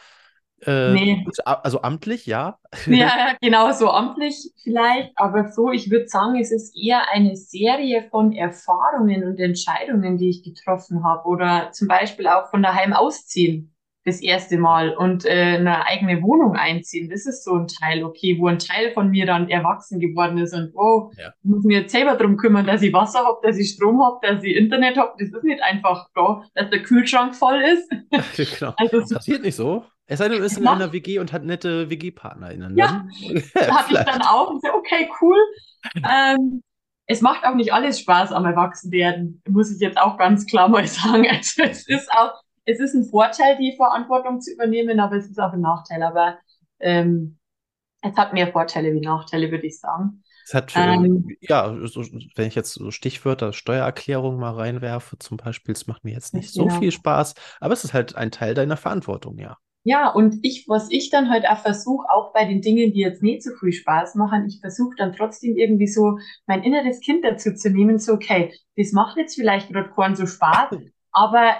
[0.62, 1.26] Äh, nee.
[1.44, 2.58] Also amtlich, ja.
[2.86, 8.08] Ja, genau, so amtlich vielleicht, aber so, ich würde sagen, es ist eher eine Serie
[8.10, 11.28] von Erfahrungen und Entscheidungen, die ich getroffen habe.
[11.28, 16.56] Oder zum Beispiel auch von daheim ausziehen das erste Mal und äh, eine eigene Wohnung
[16.56, 17.10] einziehen.
[17.10, 20.54] Das ist so ein Teil, okay, wo ein Teil von mir dann erwachsen geworden ist
[20.54, 21.32] und oh, ja.
[21.42, 24.18] ich muss mir jetzt selber darum kümmern, dass ich Wasser habe, dass ich Strom habe,
[24.22, 25.12] dass ich Internet habe.
[25.18, 27.90] Das ist nicht einfach da, dass der Kühlschrank voll ist.
[28.58, 28.72] genau.
[28.76, 29.84] also, das passiert nicht so.
[30.06, 32.78] Es sei denn, du bist in einer WG und hat nette WG-PartnerInnen.
[32.78, 33.06] Ja,
[33.54, 35.36] da hatte ich dann auch und so, okay, cool.
[35.96, 36.62] Ähm,
[37.06, 40.86] es macht auch nicht alles Spaß am Erwachsenwerden, muss ich jetzt auch ganz klar mal
[40.86, 41.26] sagen.
[41.28, 42.32] Also es ist auch
[42.68, 46.02] es ist ein Vorteil, die Verantwortung zu übernehmen, aber es ist auch ein Nachteil.
[46.02, 46.38] Aber
[46.80, 47.38] ähm,
[48.02, 50.22] es hat mehr Vorteile wie Nachteile, würde ich sagen.
[50.44, 52.02] Es hat, ähm, ja, so,
[52.36, 56.54] wenn ich jetzt so Stichwörter Steuererklärung mal reinwerfe, zum Beispiel, es macht mir jetzt nicht
[56.54, 56.68] genau.
[56.68, 59.58] so viel Spaß, aber es ist halt ein Teil deiner Verantwortung, ja.
[59.84, 63.22] Ja, und ich, was ich dann halt auch versuche, auch bei den Dingen, die jetzt
[63.22, 67.54] nicht so viel Spaß machen, ich versuche dann trotzdem irgendwie so mein inneres Kind dazu
[67.54, 70.76] zu nehmen, so, okay, das macht jetzt vielleicht gerade keinen so Spaß,
[71.12, 71.56] aber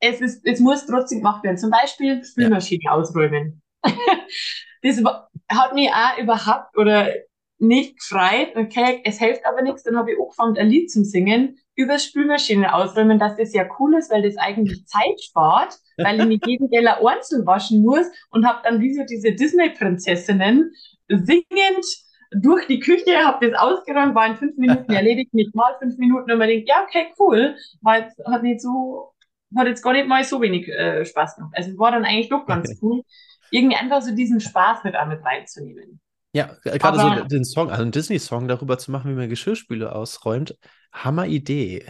[0.00, 1.58] es, ist, es muss trotzdem gemacht werden.
[1.58, 2.92] Zum Beispiel Spülmaschine ja.
[2.92, 3.62] ausräumen.
[4.82, 5.02] das
[5.48, 7.10] hat mich auch überhaupt oder
[7.58, 8.54] nicht gefreut.
[8.54, 9.82] Okay, es hilft aber nichts.
[9.82, 11.58] Dann habe ich angefangen, ein Lied zu singen.
[11.74, 16.26] über Spülmaschine ausräumen, dass das ja cool ist, weil das eigentlich Zeit spart, weil ich
[16.26, 20.72] nicht jeden Teller einzeln waschen muss und habe dann wie so diese Disney-Prinzessinnen
[21.08, 21.84] singend
[22.32, 26.30] durch die Küche, habe das ausgeräumt, war in fünf Minuten erledigt, nicht mal fünf Minuten
[26.30, 29.12] und man denkt, ja, okay, cool, weil es hat nicht so,
[29.56, 31.52] hat jetzt gar nicht mal so wenig äh, Spaß gemacht.
[31.56, 33.02] Also es war dann eigentlich doch ganz cool,
[33.50, 36.00] irgendwie einfach so diesen Spaß mit mit reinzunehmen.
[36.32, 40.58] Ja, gerade so den Song, also einen Disney-Song darüber zu machen, wie man Geschirrspüle ausräumt.
[40.92, 41.86] Hammer Idee.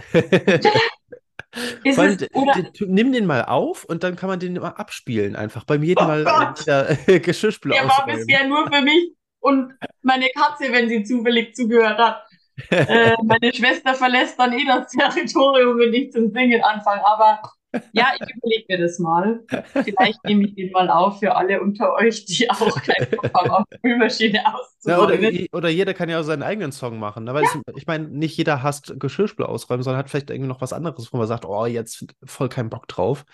[1.96, 2.18] allem,
[2.86, 6.08] nimm den mal auf und dann kann man den immer abspielen, einfach beim jedem oh
[6.08, 11.54] Mal wieder Geschirrspüle Der war bisher nur für mich und meine Katze, wenn sie zufällig
[11.54, 12.22] zugehört hat.
[12.70, 17.06] Äh, meine Schwester verlässt dann eh das Territorium, wenn ich zum Singen anfange.
[17.06, 17.40] Aber
[17.92, 19.44] ja, ich überlege mir das mal.
[19.84, 23.50] Vielleicht nehme ich den mal auf für alle unter euch, die auch keinen Bock haben,
[23.50, 25.22] auf Spülmaschine auszuräumen.
[25.22, 27.24] Ja, oder, oder, jeder kann ja auch seinen eigenen Song machen.
[27.24, 27.34] Ne?
[27.34, 27.50] Weil ja.
[27.66, 31.12] es, ich meine, nicht jeder hasst Geschirrspül ausräumen, sondern hat vielleicht irgendwie noch was anderes,
[31.12, 33.24] wo man sagt, oh, jetzt voll keinen Bock drauf.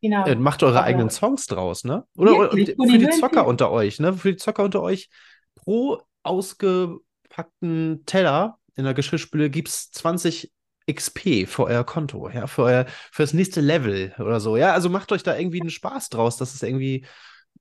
[0.00, 0.26] Genau.
[0.26, 2.04] Äh, macht eure Aber eigenen Songs draus, ne?
[2.16, 4.12] Oder, oder für die Zocker unter euch, ne?
[4.12, 5.08] Für die Zocker unter euch,
[5.54, 10.52] pro ausgepackten Teller in der Geschirrspüle gibt es 20
[10.92, 14.72] XP für euer Konto, ja, für euer, für das nächste Level oder so, ja.
[14.72, 17.06] Also macht euch da irgendwie einen Spaß draus, dass es irgendwie,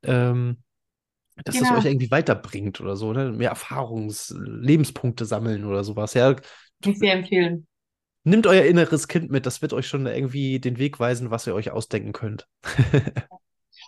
[0.03, 0.57] ähm,
[1.43, 1.73] dass genau.
[1.73, 3.31] es euch irgendwie weiterbringt oder so, ne?
[3.31, 6.35] Mehr Erfahrungs-, Lebenspunkte sammeln oder sowas, ja.
[6.85, 7.67] Ich sehr empfehlen.
[8.25, 11.55] Nimmt euer inneres Kind mit, das wird euch schon irgendwie den Weg weisen, was ihr
[11.55, 12.47] euch ausdenken könnt.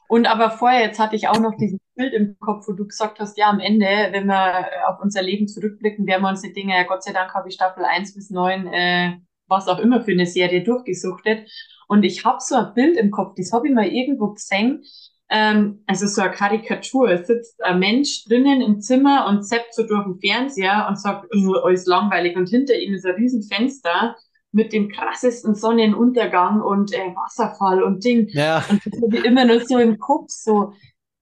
[0.08, 3.20] Und aber vorher, jetzt hatte ich auch noch dieses Bild im Kopf, wo du gesagt
[3.20, 6.76] hast, ja, am Ende, wenn wir auf unser Leben zurückblicken, werden wir uns die Dinge,
[6.76, 10.12] ja, Gott sei Dank habe ich Staffel 1 bis 9, äh, was auch immer für
[10.12, 11.50] eine Serie durchgesuchtet.
[11.88, 14.84] Und ich habe so ein Bild im Kopf, das habe ich mal irgendwo gesehen,
[15.30, 17.10] ähm, also so eine Karikatur.
[17.10, 21.28] Es sitzt ein Mensch drinnen im Zimmer und zappt so durch den Fernseher und sagt,
[21.36, 22.36] oh, alles langweilig.
[22.36, 24.15] Und hinter ihm ist ein riesen Fenster
[24.56, 28.30] mit dem krassesten Sonnenuntergang und äh, Wasserfall und Ding.
[28.30, 28.63] Ja.
[28.70, 30.72] Und das habe ich immer nur so im Kopf, so,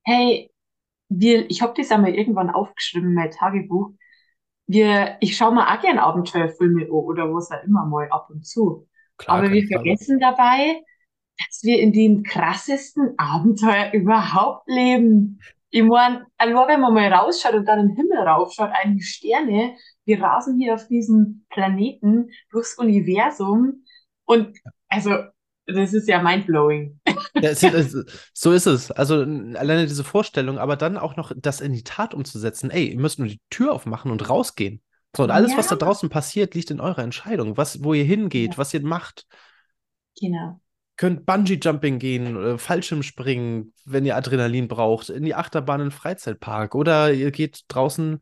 [0.03, 0.51] hey,
[1.09, 3.89] wir, ich habe das einmal irgendwann aufgeschrieben, mein Tagebuch.
[4.67, 8.45] Wir, ich schaue mal auch gerne Abenteuerfilme an oder was auch immer mal ab und
[8.45, 8.87] zu.
[9.17, 10.31] Klar, Aber wir vergessen Fall.
[10.31, 10.83] dabei,
[11.39, 15.39] dass wir in dem krassesten Abenteuer überhaupt leben.
[15.75, 20.21] Ich meine, nur wenn man mal rausschaut und dann im Himmel raufschaut, einige Sterne, wir
[20.21, 23.83] rasen hier auf diesem Planeten durchs Universum
[24.25, 24.55] und
[24.87, 25.17] also
[25.65, 26.99] das ist ja mindblowing.
[27.35, 28.91] Ja, es, es, so ist es.
[28.91, 32.69] Also alleine diese Vorstellung, aber dann auch noch das in die Tat umzusetzen.
[32.69, 34.83] Ey, ihr müsst nur die Tür aufmachen und rausgehen.
[35.17, 35.57] So, und alles, ja.
[35.57, 37.57] was da draußen passiert, liegt in eurer Entscheidung.
[37.57, 38.57] Was, wo ihr hingeht, ja.
[38.59, 39.25] was ihr macht.
[40.19, 40.61] Genau.
[40.95, 46.75] Könnt Bungee-Jumping gehen, äh, Fallschirmspringen, wenn ihr Adrenalin braucht, in die Achterbahn im Freizeitpark.
[46.75, 48.19] Oder ihr geht draußen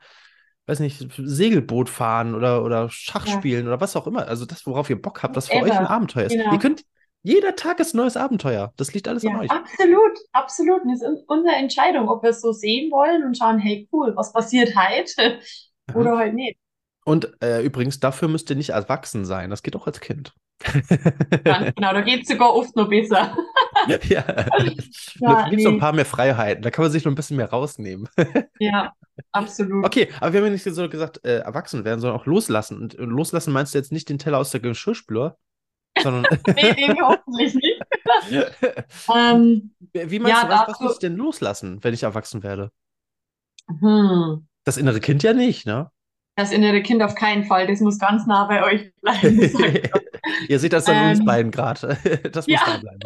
[0.68, 3.34] weiß nicht, Segelboot fahren oder, oder Schach ja.
[3.34, 4.28] spielen oder was auch immer.
[4.28, 6.34] Also das, worauf ihr Bock habt, das für euch ein Abenteuer ist.
[6.34, 6.54] Genau.
[6.54, 6.84] Ihr könnt,
[7.24, 8.74] jeder Tag ist ein neues Abenteuer.
[8.78, 9.52] Das liegt alles ja, an euch.
[9.52, 10.82] Absolut, absolut.
[10.86, 14.32] das ist unsere Entscheidung, ob wir es so sehen wollen und schauen, hey cool, was
[14.32, 15.40] passiert heute
[15.94, 16.58] oder halt nicht.
[17.04, 19.50] Und äh, übrigens, dafür müsst ihr nicht erwachsen sein.
[19.50, 20.34] Das geht auch als Kind.
[21.44, 23.36] Ganz genau, da geht es sogar oft noch besser.
[24.04, 26.62] ja, da gibt es noch ein paar mehr Freiheiten.
[26.62, 28.08] Da kann man sich noch ein bisschen mehr rausnehmen.
[28.60, 28.94] ja,
[29.32, 29.86] absolut.
[29.86, 32.80] Okay, aber wir haben ja nicht so gesagt, äh, erwachsen werden, sondern auch loslassen.
[32.80, 35.38] Und äh, loslassen meinst du jetzt nicht den Teller aus der Geschirrspüler,
[36.02, 36.26] sondern.
[36.56, 37.82] nee, den hoffentlich nicht.
[39.14, 42.72] ähm, Wie meinst ja, du, was, was muss ich denn loslassen, wenn ich erwachsen werde?
[43.68, 44.48] Hm.
[44.64, 45.90] Das innere Kind ja nicht, ne?
[46.36, 49.90] Das innere Kind auf keinen Fall, das muss ganz nah bei euch bleiben.
[50.48, 51.98] Ihr seht das an ähm, uns beiden gerade.
[52.32, 53.00] Das muss ja, da bleiben.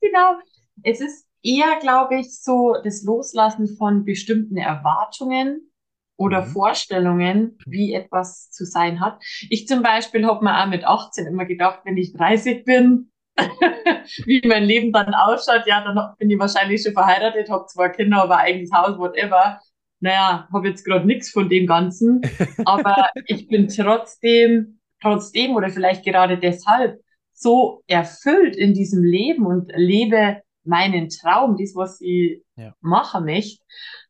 [0.00, 0.38] Genau.
[0.82, 5.70] Es ist eher, glaube ich, so das Loslassen von bestimmten Erwartungen
[6.16, 6.50] oder mhm.
[6.50, 9.22] Vorstellungen, wie etwas zu sein hat.
[9.50, 13.10] Ich zum Beispiel habe mir auch mit 18 immer gedacht, wenn ich 30 bin,
[14.24, 18.22] wie mein Leben dann ausschaut, ja, dann bin ich wahrscheinlich schon verheiratet, habe zwei Kinder,
[18.22, 19.60] aber eigenes Haus, whatever
[20.00, 22.20] naja, habe jetzt gerade nichts von dem Ganzen,
[22.64, 27.00] aber ich bin trotzdem, trotzdem oder vielleicht gerade deshalb
[27.32, 32.74] so erfüllt in diesem Leben und lebe meinen Traum, das, was ich ja.
[32.80, 33.62] machen möchte.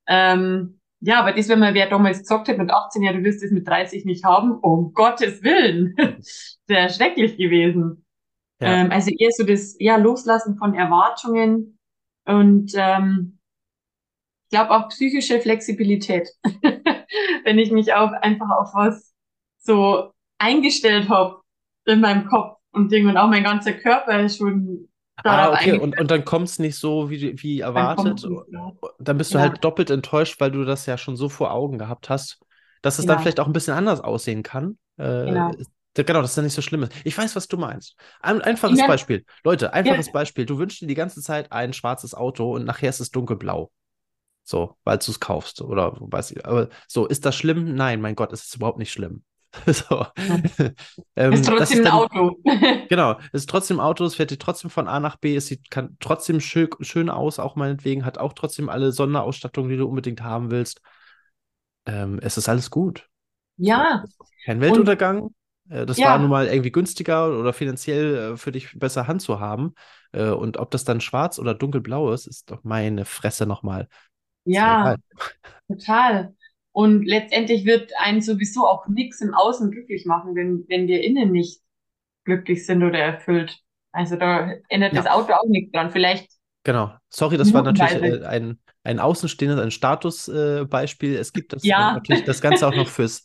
[0.06, 3.42] Ähm, ja, aber das, wenn man wer damals gesagt hat mit 18 Jahren, du wirst
[3.42, 5.94] es mit 30 nicht haben, um Gottes Willen,
[6.66, 8.04] sehr schrecklich gewesen.
[8.60, 8.74] Ja.
[8.74, 11.78] Ähm, also eher so das, ja, Loslassen von Erwartungen
[12.24, 13.38] und ähm,
[14.44, 16.28] ich glaube auch psychische Flexibilität.
[17.44, 19.14] Wenn ich mich auch einfach auf was
[19.58, 21.40] so eingestellt habe
[21.86, 24.88] in meinem Kopf und Ding und auch mein ganzer Körper ist schon
[25.24, 28.22] Ah, okay, und, und dann kommt es nicht so wie, wie erwartet.
[28.22, 29.44] Dann, dann bist du ja.
[29.44, 32.38] halt doppelt enttäuscht, weil du das ja schon so vor Augen gehabt hast,
[32.82, 33.14] dass es genau.
[33.14, 34.78] dann vielleicht auch ein bisschen anders aussehen kann.
[34.96, 35.50] Äh, genau.
[35.94, 36.92] Genau, dass das nicht so schlimm ist.
[37.02, 37.96] Ich weiß, was du meinst.
[38.20, 38.86] Ein einfaches Ja.
[38.86, 39.24] Beispiel.
[39.42, 40.12] Leute, einfaches Ja.
[40.12, 40.46] Beispiel.
[40.46, 43.72] Du wünschst dir die ganze Zeit ein schwarzes Auto und nachher ist es dunkelblau.
[44.44, 45.60] So, weil du es kaufst.
[45.60, 46.46] Oder weiß ich.
[46.46, 47.74] Aber so, ist das schlimm?
[47.74, 49.24] Nein, mein Gott, es ist überhaupt nicht schlimm.
[49.66, 50.06] So.
[51.16, 52.36] Ähm, Ist trotzdem ein dann- Auto.
[52.88, 55.70] Genau, es ist trotzdem Auto, es fährt dir trotzdem von A nach B, es sieht
[55.70, 60.22] kann trotzdem schön, schön aus, auch meinetwegen, hat auch trotzdem alle Sonderausstattung, die du unbedingt
[60.22, 60.80] haben willst.
[61.86, 63.08] Ähm, es ist alles gut.
[63.56, 64.04] Ja,
[64.44, 65.34] Kein Weltuntergang.
[65.68, 66.10] Äh, das Ja.
[66.10, 69.74] war nun mal irgendwie günstiger oder finanziell äh, für dich besser handzuhaben.
[70.12, 73.88] Äh, und ob das dann schwarz oder dunkelblau ist, ist doch meine Fresse nochmal.
[74.44, 74.96] ja,
[75.68, 76.34] total.
[76.78, 81.32] Und letztendlich wird einen sowieso auch nichts im Außen glücklich machen, wenn, wenn wir innen
[81.32, 81.60] nicht
[82.24, 83.58] glücklich sind oder erfüllt.
[83.90, 85.02] Also da ändert Ja.
[85.02, 85.90] das Auto auch nichts dran.
[85.90, 86.28] Vielleicht,
[86.62, 86.92] Genau.
[87.08, 91.16] Sorry, das war natürlich äh, ein, ein außenstehendes, ein Statusbeispiel.
[91.16, 91.90] Äh, es gibt das, Ja.
[91.90, 93.24] äh, natürlich das Ganze auch noch fürs,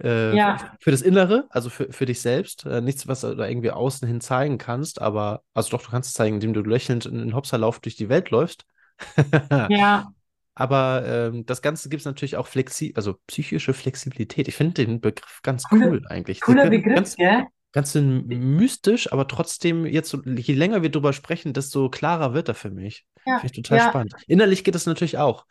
[0.00, 0.76] äh, Ja.
[0.78, 2.66] für das Innere, also für, für dich selbst.
[2.66, 6.10] Äh, nichts, was du da irgendwie außen hin zeigen kannst, aber, also doch, du kannst
[6.10, 8.64] es zeigen, indem du lächelnd in den Hopserlauf durch die Welt läufst.
[9.70, 10.12] ja,
[10.54, 14.48] Aber ähm, das Ganze gibt es natürlich auch flexi also psychische Flexibilität.
[14.48, 16.40] Ich finde den Begriff ganz Cooler- cool eigentlich.
[16.40, 17.44] cooler Ganz- Begriff, Ganz, gell?
[17.72, 22.70] ganz mystisch, aber trotzdem, jetzt, je länger wir drüber sprechen, desto klarer wird er für
[22.70, 23.06] mich.
[23.24, 23.88] Ja, Finde ich total ja.
[23.88, 24.14] spannend.
[24.26, 25.46] Innerlich geht es natürlich auch.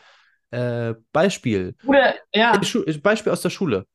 [0.52, 1.76] Äh, Beispiel.
[1.86, 3.88] Oder, ja, Die Schu- Beispiel aus der Schule.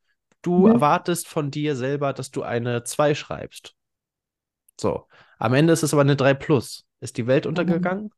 [0.43, 0.73] Du Mhm.
[0.75, 3.75] erwartest von dir selber, dass du eine 2 schreibst.
[4.81, 5.07] So.
[5.39, 6.85] Am Ende ist es aber eine 3 plus.
[7.01, 8.11] Ist die Welt untergegangen?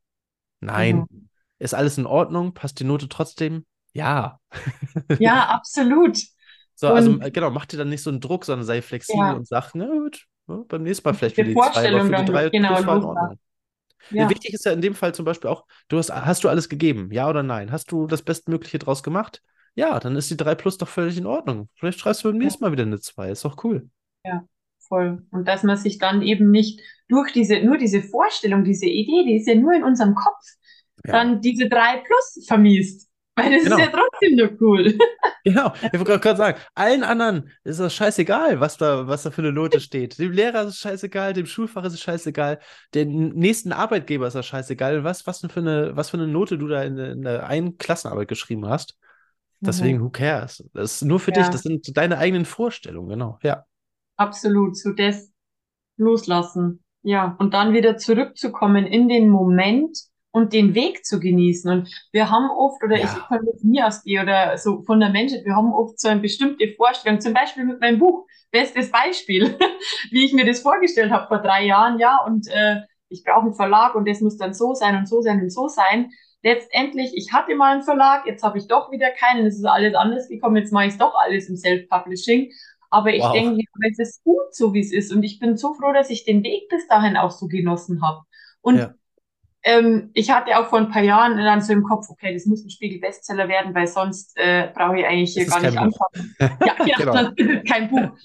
[0.60, 1.06] Nein.
[1.10, 1.28] Mhm.
[1.58, 2.54] Ist alles in Ordnung?
[2.54, 3.66] Passt die Note trotzdem?
[3.92, 4.38] Ja.
[5.18, 6.18] ja, absolut.
[6.74, 9.20] So, also Und- äh, genau, mach dir dann nicht so einen Druck, sondern sei flexibel
[9.20, 9.32] Ja.
[9.32, 12.32] und sag, na gut, ne, beim nächsten Mal vielleicht wieder die 2, aber für die
[12.32, 13.04] 3 genau war in.
[13.04, 13.38] Ordnung.
[14.10, 16.68] Ja, Wichtig ist ja in dem Fall zum Beispiel auch, du hast, hast du alles
[16.68, 17.72] gegeben, ja oder nein?
[17.72, 19.42] Hast du das Bestmögliche draus gemacht?
[19.74, 21.68] Ja, dann ist die 3 plus doch völlig in Ordnung.
[21.74, 22.44] Vielleicht schreibst du beim Ja.
[22.44, 23.30] nächsten Mal wieder eine 2.
[23.30, 23.88] Ist doch cool.
[24.78, 25.22] voll.
[25.32, 29.36] Und dass man sich dann eben nicht durch diese, nur diese Vorstellung, diese Idee, die
[29.36, 30.42] ist ja nur in unserem Kopf,
[31.08, 31.12] Ja.
[31.14, 33.08] dann diese 3 plus vermiest.
[33.36, 33.76] Weil das Genau.
[33.76, 34.98] ist ja trotzdem nur cool.
[35.44, 39.40] Genau, ich wollte gerade sagen, allen anderen ist das scheißegal, was da, was da für
[39.40, 40.18] eine Note steht.
[40.18, 42.58] Dem Lehrer ist es scheißegal, dem Schulfach ist es scheißegal,
[42.94, 46.58] dem nächsten Arbeitgeber ist das scheißegal, was, was denn für eine, was für eine Note
[46.58, 48.98] du da in, der- in der einen Klassenarbeit geschrieben hast.
[49.60, 50.62] Deswegen, who cares?
[50.74, 51.50] Das ist nur für dich, Ja.
[51.50, 53.38] das sind deine eigenen Vorstellungen, genau.
[53.42, 53.64] Ja.
[54.16, 55.30] Absolut, so das
[55.96, 56.82] loslassen.
[57.02, 59.96] Ja, und dann wieder zurückzukommen in den Moment
[60.30, 61.70] und den Weg zu genießen.
[61.70, 63.04] Und wir haben oft, oder Ja.
[63.04, 66.20] ich kann jetzt nie ausgehen, oder so von der Menschheit, wir haben oft so eine
[66.20, 69.56] bestimmte Vorstellung, zum Beispiel mit meinem Buch, bestes Beispiel,
[70.10, 72.76] wie ich mir das vorgestellt habe vor drei Jahren, ja, und äh,
[73.08, 75.68] ich brauche einen Verlag und das muss dann so sein und so sein und so
[75.68, 76.10] sein.
[76.42, 79.94] Letztendlich, ich hatte mal einen Verlag, jetzt habe ich doch wieder keinen, es ist alles
[79.94, 82.52] anders gekommen, jetzt mache ich es doch alles im Self-Publishing.
[82.90, 83.32] Aber ich Wow.
[83.32, 85.12] denke, es ist gut, so wie es ist.
[85.12, 88.22] Und ich bin so froh, dass ich den Weg bis dahin auch so genossen habe.
[88.60, 88.94] Und Ja.
[89.68, 92.64] Ähm, ich hatte auch vor ein paar Jahren dann so im Kopf, okay, das muss
[92.64, 96.34] ein Spiegel-Bestseller werden, weil sonst äh, brauche ich eigentlich hier gar nicht anfangen.
[96.64, 97.14] Ja, ja, Genau.
[97.14, 98.16] es kein Buch.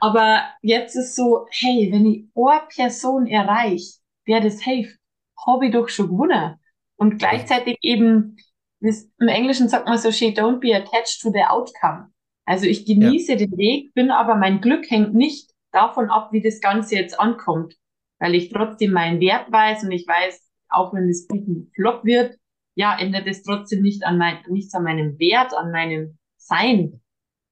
[0.00, 4.98] Aber jetzt ist so, hey, wenn ich eine Person erreiche, der das hilft,
[5.46, 6.56] habe ich doch schon gewonnen.
[6.96, 8.36] Und gleichzeitig eben,
[8.80, 12.08] das, im Englischen sagt man so schön, don't be attached to the outcome.
[12.46, 16.60] Also ich genieße den Weg, bin aber mein Glück hängt nicht davon ab, wie das
[16.62, 17.74] Ganze jetzt ankommt.
[18.18, 22.04] Weil ich trotzdem meinen Wert weiß und ich weiß, auch wenn das Buch ein Flop
[22.04, 22.36] wird,
[22.74, 27.00] ja, ändert es trotzdem nicht an mein, nichts an meinem Wert, an meinem Sein.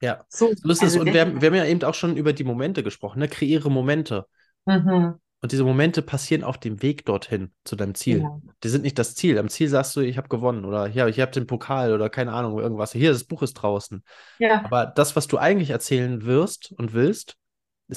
[0.03, 0.25] Ja.
[0.29, 0.83] So, So ist es.
[0.83, 3.21] also Und das- wir, haben- wir haben ja eben auch schon über die Momente gesprochen,
[3.21, 3.29] ne?
[3.29, 4.27] Kreiere Momente.
[4.67, 8.19] Mhm, Und diese Momente passieren auf dem Weg dorthin, zu deinem Ziel.
[8.19, 8.41] genau.
[8.63, 9.39] Die sind nicht das Ziel.
[9.39, 12.33] Am Ziel sagst du, ich habe gewonnen oder ja, ich habe den Pokal oder keine
[12.33, 12.93] Ahnung, irgendwas.
[12.93, 14.03] Hier, das Buch ist draußen.
[14.39, 17.37] Ja, Aber das, was du eigentlich erzählen wirst und willst,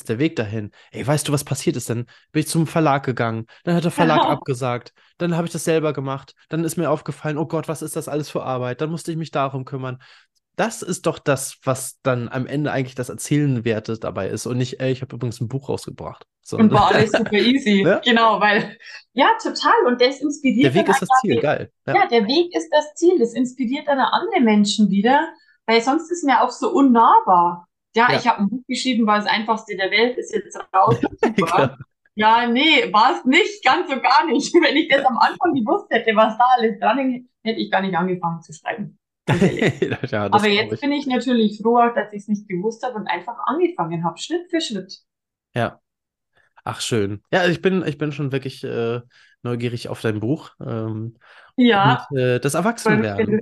[0.02, 0.72] ist der Weg dahin.
[0.92, 1.90] Ey, weißt du, was passiert ist?
[1.90, 3.46] Dann bin ich zum Verlag gegangen.
[3.64, 4.32] Dann hat der Verlag Genau.
[4.34, 4.94] abgesagt.
[5.18, 6.34] Dann habe ich das selber gemacht.
[6.50, 8.82] Dann ist mir aufgefallen, oh Gott, was ist das alles für Arbeit?
[8.82, 10.00] Dann musste ich mich darum kümmern.
[10.56, 14.80] Das ist doch das, was dann am Ende eigentlich das Erzählenwerte dabei ist und nicht,
[14.80, 16.26] ey, ich habe übrigens ein Buch rausgebracht.
[16.42, 17.84] So, und war alles super easy.
[17.86, 18.02] Ne?
[18.04, 18.76] Genau, weil,
[19.14, 19.86] ja, total.
[19.86, 21.72] Und das inspiriert der Weg ist das Ziel, geil.
[21.86, 21.94] Ja.
[21.96, 23.20] Ja, der Weg ist das Ziel.
[23.20, 25.28] Das inspiriert dann andere Menschen wieder,
[25.68, 27.67] weil sonst ist mir auch so unnahbar.
[27.98, 28.18] Ja, Ja.
[28.18, 30.98] ich habe ein Buch geschrieben, war das einfachste der Welt, ist jetzt raus.
[31.38, 31.78] Super.
[32.16, 34.54] Ja, nee, war es nicht, ganz so gar nicht.
[34.62, 37.82] Wenn ich das am Anfang gewusst hätte, was da alles dran hängt, hätte ich gar
[37.82, 38.98] nicht angefangen zu schreiben.
[40.12, 40.82] Ja, Aber jetzt ich.
[40.82, 44.50] bin ich natürlich froh, dass ich es nicht gewusst habe und einfach angefangen habe, Schritt
[44.50, 45.00] für Schritt.
[45.54, 45.80] Ja.
[46.64, 47.22] Ach, schön.
[47.32, 49.02] Ja, ich bin, ich bin schon wirklich äh,
[49.44, 50.52] neugierig auf dein Buch.
[50.66, 51.18] Ähm,
[51.56, 53.40] Ja, und äh, das Erwachsenwerden.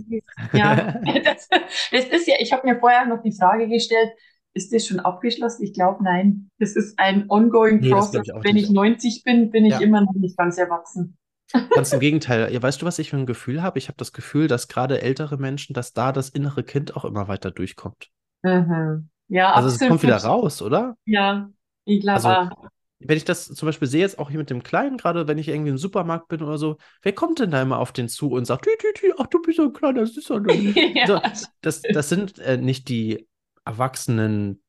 [0.54, 1.48] Ja, das,
[1.92, 4.10] das ist ja, ich habe mir vorher noch die Frage gestellt,
[4.56, 5.64] ist das schon abgeschlossen?
[5.64, 6.50] Ich glaube, nein.
[6.60, 8.22] Das ist ein ongoing Nee, process.
[8.24, 8.66] ich Wenn nicht.
[8.66, 9.80] ich 90 bin, bin ich Ja.
[9.80, 11.18] immer noch nicht ganz erwachsen.
[11.74, 12.52] Ganz im Gegenteil.
[12.54, 13.78] Ja, weißt du, was ich für ein Gefühl habe?
[13.78, 17.28] Ich habe das Gefühl, dass gerade ältere Menschen, dass da das innere Kind auch immer
[17.28, 18.10] weiter durchkommt.
[18.44, 19.10] Mhm.
[19.28, 19.90] Ja, Also es absolut.
[19.92, 20.98] kommt wieder raus, oder?
[21.06, 21.50] Ja,
[21.86, 22.56] ich glaube Also,
[23.00, 25.50] wenn ich das zum Beispiel sehe, jetzt auch hier mit dem Kleinen, gerade wenn ich
[25.50, 28.46] irgendwie im Supermarkt bin oder so, wer kommt denn da immer auf den zu und
[28.46, 30.42] sagt, tü, tü, tü, ach, du bist so ein kleiner Süßer.
[30.96, 31.22] Ja,
[31.62, 33.28] Das, das sind äh, nicht die
[33.66, 34.62] erwachsenen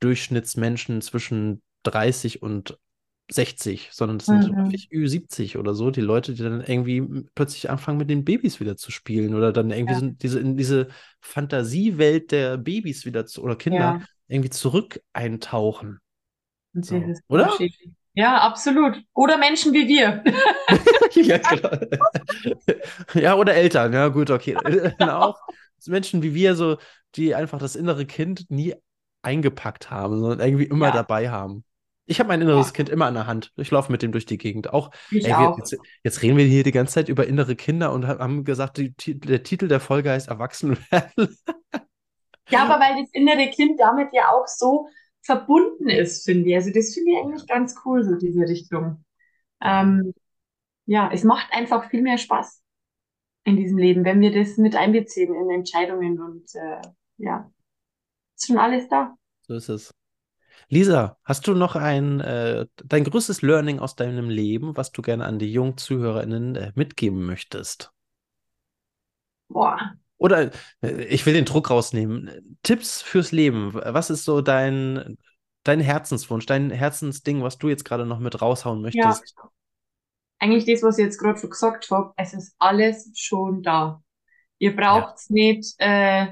[0.00, 2.78] Durchschnittsmenschen zwischen 30 und
[3.30, 4.64] 60, sondern das sind Mhm.
[4.66, 8.76] häufig Ü70 oder so, die Leute, die dann irgendwie plötzlich anfangen, mit den Babys wieder
[8.76, 10.00] zu spielen oder dann irgendwie Ja.
[10.00, 10.88] so diese, in diese
[11.20, 14.02] Fantasiewelt der Babys wieder zu, oder Kinder ja.
[14.26, 16.00] irgendwie zurück eintauchen.
[16.72, 17.02] So.
[17.28, 17.52] Oder?
[18.14, 19.00] Ja, absolut.
[19.14, 20.24] Oder Menschen wie wir.
[21.14, 21.70] Ja, genau.
[23.14, 24.56] Ja, oder Eltern, ja, gut, okay.
[25.00, 25.38] Auch
[25.78, 26.78] so Menschen wie wir, so,
[27.16, 28.74] die einfach das innere Kind nie
[29.22, 30.92] eingepackt haben, sondern irgendwie immer Ja.
[30.92, 31.64] dabei haben.
[32.06, 32.72] Ich habe mein inneres Ja.
[32.72, 33.52] Kind immer an der Hand.
[33.56, 34.72] Ich laufe mit dem durch die Gegend.
[34.72, 38.06] Auch, ey, wir, jetzt, jetzt reden wir hier die ganze Zeit über innere Kinder und
[38.08, 41.36] haben gesagt, die, der Titel der Folge heißt Erwachsen werden.
[42.48, 44.88] Ja, aber weil das innere Kind damit ja auch so
[45.22, 46.56] verbunden ist, finde ich.
[46.56, 49.04] Also das finde ich eigentlich ganz cool, so diese Richtung.
[49.62, 50.14] Ähm,
[50.86, 52.62] ja, es macht einfach viel mehr Spaß
[53.44, 56.82] in diesem Leben, wenn wir das mit einbeziehen in Entscheidungen und äh,
[57.20, 57.50] ja,
[58.36, 59.14] ist schon alles da.
[59.42, 59.94] So ist es.
[60.68, 65.24] Lisa, hast du noch ein, äh, dein größtes Learning aus deinem Leben, was du gerne
[65.24, 67.92] an die jungen ZuhörerInnen äh, mitgeben möchtest?
[69.48, 70.50] Boah, Oder
[70.82, 72.58] äh, ich will den Druck rausnehmen.
[72.62, 73.74] Tipps fürs Leben.
[73.74, 75.16] Was ist so dein,
[75.64, 79.34] dein Herzenswunsch, dein Herzensding, was du jetzt gerade noch mit raushauen möchtest?
[80.40, 84.02] eigentlich das, was ich jetzt gerade schon gesagt habe, es ist alles schon da.
[84.58, 86.28] Ihr braucht's nicht äh,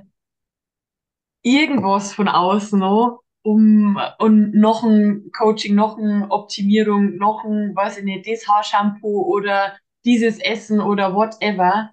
[1.43, 7.99] irgendwas von außen noch, um und noch ein Coaching, noch eine Optimierung, noch ein, weiß
[7.99, 11.91] ich nicht, das Haarshampoo oder dieses Essen oder whatever.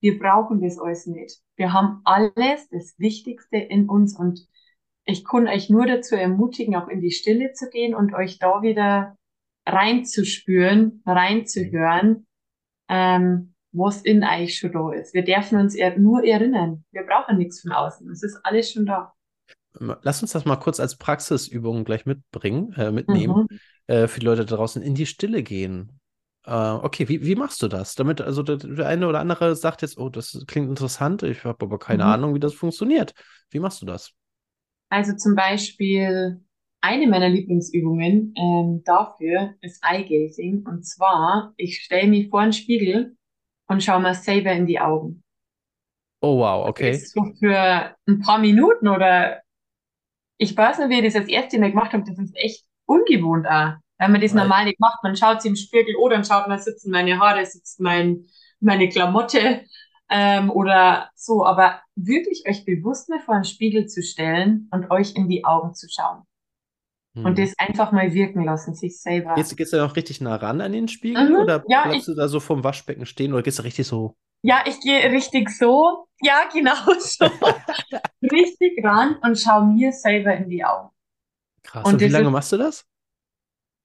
[0.00, 1.40] Wir brauchen das alles nicht.
[1.56, 4.46] Wir haben alles, das Wichtigste in uns und
[5.04, 8.62] ich kann euch nur dazu ermutigen, auch in die Stille zu gehen und euch da
[8.62, 9.16] wieder
[9.66, 12.26] reinzuspüren, reinzuhören,
[12.88, 15.14] ähm, was in euch schon da ist.
[15.14, 16.84] Wir dürfen uns er nur erinnern.
[16.92, 18.10] Wir brauchen nichts von außen.
[18.10, 19.12] Es ist alles schon da.
[20.02, 23.58] Lass uns das mal kurz als Praxisübung gleich mitbringen, äh, mitnehmen, Mhm.
[23.86, 26.00] äh, für die Leute da draußen in die Stille gehen.
[26.44, 27.94] Äh, okay, wie, wie machst du das?
[27.94, 31.64] Damit, also der, der eine oder andere sagt jetzt, oh, das klingt interessant, ich habe
[31.64, 32.10] aber keine Mhm.
[32.10, 33.14] Ahnung, wie das funktioniert.
[33.50, 34.12] Wie machst du das?
[34.88, 36.40] Also zum Beispiel
[36.80, 40.66] eine meiner Lieblingsübungen ähm, dafür ist Eye Gazing.
[40.66, 43.16] Und zwar, ich stelle mich vor einen Spiegel
[43.70, 45.22] und schaue mir selber in die Augen.
[46.20, 46.90] Oh, wow, okay.
[46.90, 49.40] Das ist so für ein paar Minuten oder
[50.36, 52.04] ich weiß nicht, wie ich das das erste Mal gemacht habe.
[52.04, 53.74] Das ist echt ungewohnt auch.
[53.98, 56.58] Wenn man das normal nicht macht, man schaut sich im Spiegel, oh, dann schaut man,
[56.58, 58.26] sitzen meine Haare, sitzt mein,
[58.58, 59.62] meine Klamotte
[60.08, 61.44] ähm, oder so.
[61.44, 65.74] Aber wirklich euch bewusst mal vor einen Spiegel zu stellen und euch in die Augen
[65.74, 66.22] zu schauen.
[67.14, 67.24] Hm.
[67.24, 69.34] Und das einfach mal wirken lassen, sich selber.
[69.34, 72.06] Gehst, gehst du da noch richtig nah ran an den Spiegel Mhm, oder ja, bleibst
[72.08, 74.16] du da so vorm Waschbecken stehen oder gehst du richtig so?
[74.42, 76.06] Ja, ich gehe richtig so.
[76.22, 77.26] Ja, genau so.
[78.22, 80.90] richtig ran und schau mir selber in die Augen.
[81.62, 81.84] Krass.
[81.86, 82.86] Und Und wie lange machst du das?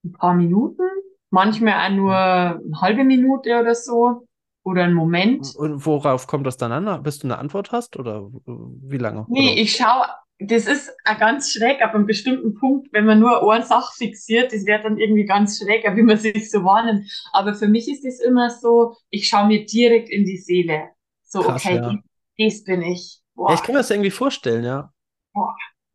[0.03, 0.83] Ein paar Minuten,
[1.31, 4.27] manchmal auch nur eine halbe Minute oder so.
[4.63, 5.53] Oder einen Moment.
[5.55, 7.03] Und worauf kommt das dann an?
[7.03, 9.25] Bis du eine Antwort hast oder wie lange?
[9.29, 10.07] Nee, Oder- ich schaue,
[10.39, 14.51] das ist auch ganz schräg ab einem bestimmten Punkt, wenn man nur eine Sache fixiert,
[14.53, 17.09] das wird dann irgendwie ganz schräg, wie man sich so wahrnimmt.
[17.31, 20.89] Aber für mich ist es immer so, ich schaue mir direkt in die Seele.
[21.23, 21.95] So, Krass, okay, ja.
[22.37, 23.21] das bin ich.
[23.33, 23.49] Boah.
[23.49, 24.91] Ja, ich kann mir das irgendwie vorstellen, ja.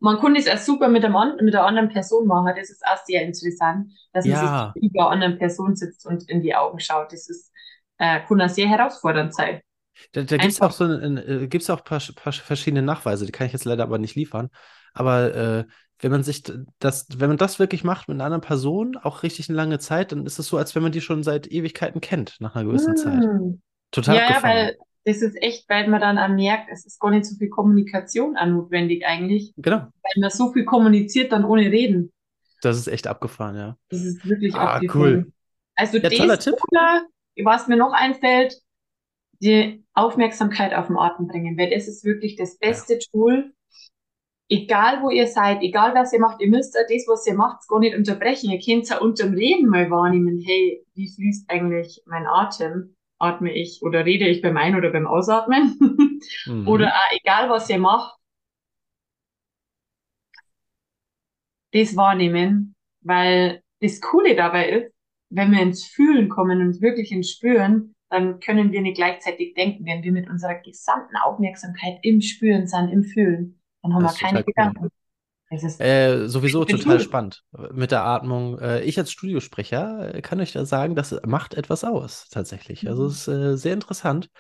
[0.03, 2.55] Man kann das auch super mit, einem, mit einer anderen Person machen.
[2.57, 4.73] Das ist auch sehr interessant, dass man Ja.
[4.75, 7.13] sich über einer anderen Person sitzt und in die Augen schaut.
[7.13, 7.53] Das ist,
[7.99, 9.61] äh, kann auch sehr herausfordernd sein.
[10.13, 13.33] Da, da gibt es auch so ein, äh, gibt's auch paar, paar verschiedene Nachweise, die
[13.33, 14.51] kann ich jetzt leider aber nicht liefern.
[14.95, 15.65] Aber äh,
[16.01, 16.43] wenn man sich
[16.79, 20.13] das, wenn man das wirklich macht mit einer anderen Person, auch richtig eine lange Zeit,
[20.13, 22.97] dann ist es so, als wenn man die schon seit Ewigkeiten kennt, nach einer gewissen
[22.97, 23.31] Zeit.
[23.33, 23.61] Hm.
[23.93, 24.43] Total Ja, ja, abgefahren.
[24.43, 27.49] weil das ist echt, weil man dann auch merkt, es ist gar nicht so viel
[27.51, 32.13] Kommunikation auch notwendig eigentlich, Genau, weil man so viel kommuniziert dann ohne Reden.
[32.61, 33.77] das ist echt abgefahren, ja.
[33.91, 34.93] Das ist wirklich Ah, abgefahren.
[34.95, 35.33] cool.
[35.75, 36.61] Also Ja, toller Tipp.
[36.71, 37.07] oder,
[37.45, 38.61] was mir noch einfällt,
[39.41, 43.53] die Aufmerksamkeit auf den Atem bringen, weil das ist wirklich das beste Tool.
[44.49, 47.79] Egal wo ihr seid, egal was ihr macht, ihr müsst das, was ihr macht, gar
[47.79, 48.51] nicht unterbrechen.
[48.51, 52.97] Ihr könnt ja unterm Reden mal wahrnehmen, hey, wie fließt eigentlich mein Atem?
[53.19, 55.79] Atme ich oder rede ich beim Ein- oder beim Ausatmen?
[56.45, 56.69] Mhm.
[56.69, 58.15] Oder auch egal was ihr macht,
[61.73, 64.93] das wahrnehmen, weil das Coole dabei ist,
[65.31, 69.87] wenn wir ins Fühlen kommen und wirklich ins Spüren, dann können wir nicht gleichzeitig denken.
[69.87, 74.29] Wenn wir mit unserer gesamten Aufmerksamkeit im Spüren sind, im Fühlen, dann haben Das wir
[74.29, 74.45] keine cool.
[74.45, 74.89] Gedanken.
[75.51, 77.05] Ist Äh, sowieso total du.
[77.05, 77.43] spannend
[77.73, 78.59] mit der Atmung.
[78.59, 82.89] Äh, ich als Studiosprecher äh, kann euch da sagen, das macht etwas aus, tatsächlich.
[82.89, 84.31] Also es ist äh, sehr interessant.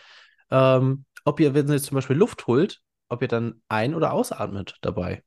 [0.50, 4.12] Ähm, ob ihr, wenn ihr jetzt zum Beispiel Luft holt, ob ihr dann ein- oder
[4.12, 5.22] ausatmet dabei.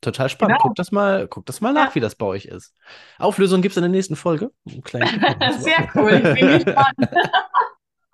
[0.00, 0.58] Total spannend.
[0.58, 0.68] Genau.
[0.68, 1.94] Guckt das mal, guckt das mal nach, Ja.
[1.96, 2.72] wie das bei euch ist.
[3.18, 4.52] Auflösung gibt es in der nächsten Folge.
[4.66, 6.12] Sehr cool.
[6.14, 6.96] Ich bin gespannt.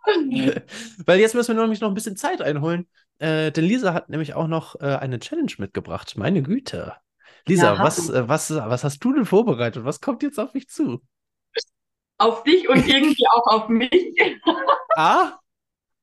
[1.07, 2.89] Weil jetzt müssen wir nämlich noch ein bisschen Zeit einholen.
[3.19, 6.15] Äh, denn Lisa hat nämlich auch noch äh, eine Challenge mitgebracht.
[6.17, 6.95] Meine Güte.
[7.47, 9.85] Lisa, Ja, was, äh, was, was hast du denn vorbereitet?
[9.85, 11.01] Was kommt jetzt auf mich zu?
[12.19, 14.15] Auf dich und irgendwie auch auf mich.
[14.97, 15.39] Ah?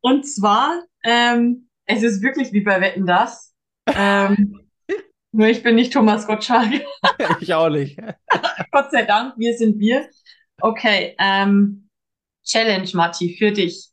[0.01, 3.53] Und zwar, ähm, es ist wirklich wie bei Wetten, das.
[3.87, 4.59] Ähm,
[5.31, 6.81] nur ich bin nicht Thomas Gottschalk.
[7.39, 7.99] ich auch nicht.
[8.71, 10.09] Gott sei Dank, wir sind wir.
[10.59, 11.89] Okay, ähm,
[12.43, 13.89] Challenge, Matti, für dich.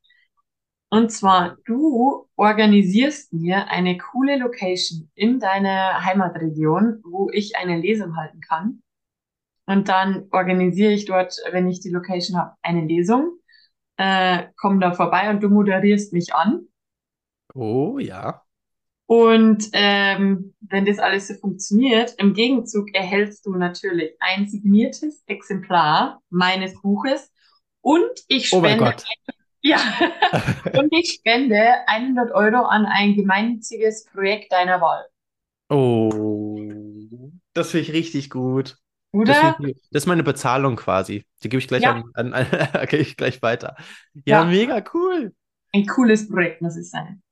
[0.90, 8.16] Und zwar, du organisierst mir eine coole Location in deiner Heimatregion, wo ich eine Lesung
[8.16, 8.82] halten kann.
[9.66, 13.38] Und dann organisiere ich dort, wenn ich die Location habe, eine Lesung.
[13.98, 16.68] Äh, komm da vorbei und du moderierst mich an.
[17.54, 18.42] Oh ja.
[19.10, 26.20] Und ähm, wenn das alles so funktioniert, im Gegenzug erhältst du natürlich ein signiertes Exemplar
[26.30, 27.32] meines Buches
[27.80, 29.04] und ich Oh mein spende, Gott.
[29.62, 29.78] ja,
[30.74, 35.06] und ich spende 100 Euro an ein gemeinnütziges Projekt deiner Wahl.
[35.70, 37.30] Oh.
[37.54, 38.76] Das finde ich richtig gut.
[39.24, 39.56] Das, Oder?
[39.60, 41.24] das ist meine Bezahlung quasi.
[41.42, 41.92] Die gebe ich gleich Ja.
[42.14, 42.32] an, an,
[42.74, 43.76] an ich gleich weiter.
[44.24, 44.44] Ja, Ja.
[44.44, 45.34] mega cool.
[45.74, 47.22] Ein cooles Projekt muss es sein.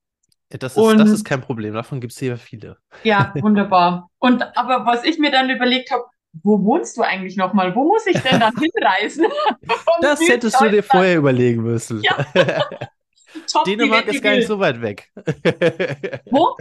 [0.49, 1.75] Das ist, das Und- ist kein Problem.
[1.75, 2.79] Davon gibt es hier viele.
[3.03, 4.11] Ja, wunderbar.
[4.19, 6.05] Und aber was ich mir dann überlegt habe,
[6.43, 7.75] wo wohnst du eigentlich nochmal?
[7.75, 9.27] Wo muss ich denn dann hinreisen?
[10.03, 12.03] Das hättest du dir vorher überlegen müssen.
[12.03, 12.27] Ja.
[13.51, 15.11] Top, Dänemark ist gar nicht so weit weg.
[16.31, 16.55] Wo?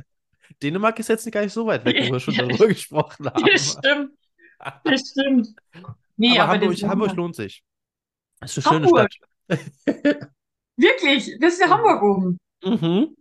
[0.64, 3.44] Dänemark ist jetzt gar nicht so weit weg, wo wir schon darüber gesprochen haben.
[3.46, 4.12] Das stimmt.
[4.86, 5.50] Das stimmt.
[6.16, 7.62] Nee, aber aber, Hamburg, das Hamburg lohnt sich.
[8.40, 9.12] Das ist eine schöne Hamburg.
[9.12, 10.30] Stadt.
[10.78, 12.38] Wirklich, das ist ja Hamburg oben.
[12.64, 13.16] Mhm.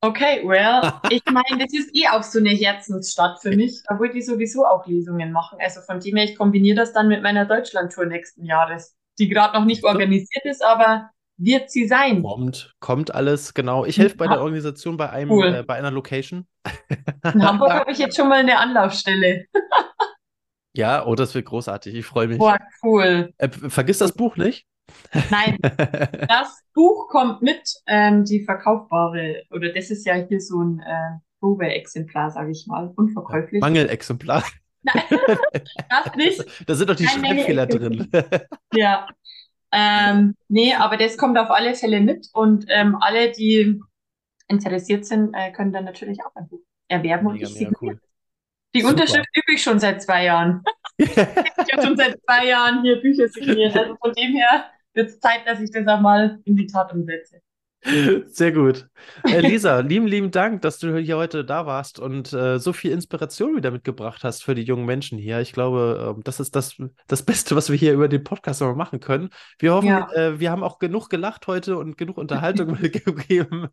[0.00, 3.82] Okay, well, ich meine, das ist eh auch so eine Herzensstadt für mich.
[3.88, 5.58] Da wollte ich sowieso auch Lesungen machen.
[5.60, 9.58] Also von dem her, ich kombiniere das dann mit meiner Deutschlandtour nächsten Jahres, die gerade
[9.58, 12.22] noch nicht organisiert ist, aber wird sie sein.
[12.22, 13.84] Kommt, kommt alles, genau.
[13.84, 14.40] Ich helfe bei der.
[14.40, 15.54] Organisation bei einem, Cool.
[15.54, 16.46] äh, bei einer Location.
[17.24, 19.46] In Hamburg habe ich jetzt schon mal eine Anlaufstelle.
[20.74, 21.92] Ja, oh, das wird großartig.
[21.92, 22.38] Ich freue mich.
[22.38, 23.32] Boah, cool.
[23.38, 24.64] Äh, vergiss das Buch nicht.
[25.30, 25.58] Nein,
[26.28, 31.18] das Buch kommt mit, ähm, die verkaufbare, oder das ist ja hier so ein äh,
[31.40, 33.60] Probeexemplar, sage ich mal, unverkäuflich.
[33.60, 34.44] Mangelexemplar.
[35.90, 36.40] Das nicht.
[36.66, 38.10] Da sind doch die Kein Schreibfehler drin.
[38.72, 39.08] Ja.
[39.70, 43.82] Ähm, nee, aber das kommt auf alle Fälle mit und ähm, alle, die
[44.46, 48.00] interessiert sind, äh, können dann natürlich auch ein Buch erwerben und Mega, ich mega cool.
[48.74, 48.92] Die Super.
[48.92, 50.62] Unterschrift übe ich schon seit zwei Jahren.
[50.96, 53.76] Ich habe schon seit zwei Jahren hier Bücher signiert.
[53.76, 56.92] Also von dem her wird es Zeit, dass ich das auch mal in die Tat
[56.92, 57.40] umsetze.
[58.26, 58.88] Sehr gut.
[59.22, 62.90] Äh, Lisa, lieben, lieben Dank, dass du hier heute da warst und äh, so viel
[62.90, 65.40] Inspiration wieder mitgebracht hast für die jungen Menschen hier.
[65.40, 66.76] Ich glaube, ähm, das ist das,
[67.06, 69.30] das Beste, was wir hier über den Podcast noch machen können.
[69.60, 70.12] Wir hoffen, Ja.
[70.12, 73.68] äh, wir haben auch genug gelacht heute und genug Unterhaltung mitgegeben,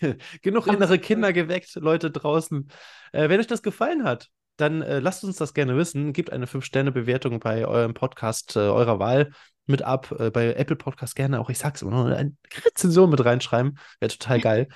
[0.42, 2.66] genug innere Kinder geweckt, Leute draußen.
[3.12, 4.28] Äh, wenn euch das gefallen hat,
[4.60, 6.12] dann äh, lasst uns das gerne wissen.
[6.12, 9.30] Gebt eine 5-Sterne-Bewertung bei eurem Podcast äh, eurer Wahl
[9.66, 10.14] mit ab.
[10.18, 12.34] Äh, bei Apple Podcast gerne auch, ich sag's immer noch, eine
[12.64, 13.78] Rezension mit reinschreiben.
[14.00, 14.68] Wäre total geil.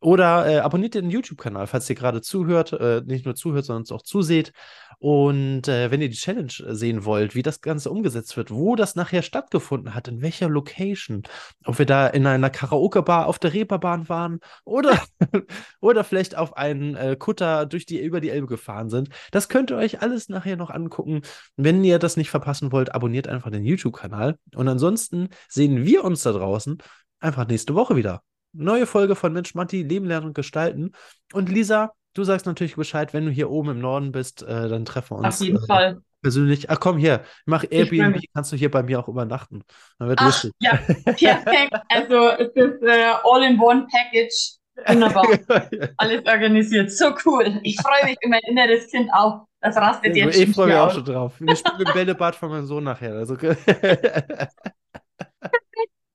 [0.00, 3.90] Oder äh, abonniert den YouTube-Kanal, falls ihr gerade zuhört, äh, nicht nur zuhört, sondern es
[3.90, 4.52] auch zuseht.
[5.00, 8.74] Und äh, wenn ihr die Challenge äh, sehen wollt, wie das Ganze umgesetzt wird, wo
[8.74, 11.22] das nachher stattgefunden hat, in welcher Location,
[11.64, 15.00] ob wir da in einer Karaoke-Bar auf der Reeperbahn waren oder,
[15.80, 19.70] oder vielleicht auf einen äh, Kutter durch die, über die Elbe gefahren sind, das könnt
[19.70, 21.22] ihr euch alles nachher noch angucken.
[21.56, 24.36] Wenn ihr das nicht verpassen wollt, abonniert einfach den YouTube-Kanal.
[24.56, 26.78] Und ansonsten sehen wir uns da draußen
[27.20, 28.22] einfach nächste Woche wieder.
[28.52, 30.92] Neue Folge von Mensch Matti, Leben, Lernen und Gestalten.
[31.32, 34.84] Und Lisa, du sagst natürlich Bescheid, wenn du hier oben im Norden bist, äh, dann
[34.84, 36.02] treffen wir uns Auf jeden äh, Fall.
[36.20, 36.68] persönlich.
[36.68, 39.62] Ach komm, hier, mach Airbnb, kannst du hier bei mir auch übernachten.
[39.98, 40.52] Dann wird Ach, lustig.
[40.58, 41.74] ja, perfekt.
[41.88, 44.58] Also es ist äh, All-in-One-Package.
[44.86, 45.26] Wunderbar.
[45.96, 46.90] Alles organisiert.
[46.92, 47.60] So cool.
[47.62, 49.46] Ich freue mich für mein inneres Kind auch.
[49.60, 51.34] Das rastet jetzt schon ich freue mich auch schon drauf.
[51.40, 53.14] Wir spielen im Bällebad von meinem Sohn nachher.
[53.14, 53.36] Also,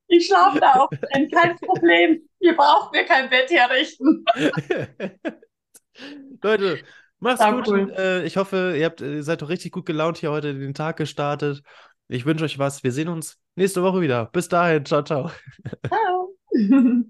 [0.07, 1.29] Ich schlafe da auch drin.
[1.31, 2.21] Kein Problem.
[2.39, 4.23] Ihr braucht mir kein Bett herrichten.
[6.41, 6.83] Leute,
[7.23, 7.67] Mach's Sau gut.
[7.67, 7.93] Cool.
[7.97, 10.97] Äh, ich hoffe, ihr, habt, ihr seid doch richtig gut gelaunt hier heute den Tag
[10.97, 11.63] gestartet.
[12.09, 12.83] Ich wünsche euch was.
[12.83, 14.25] Wir sehen uns nächste Woche wieder.
[14.25, 14.85] Bis dahin.
[14.85, 15.31] Ciao, ciao.
[15.87, 16.35] Ciao.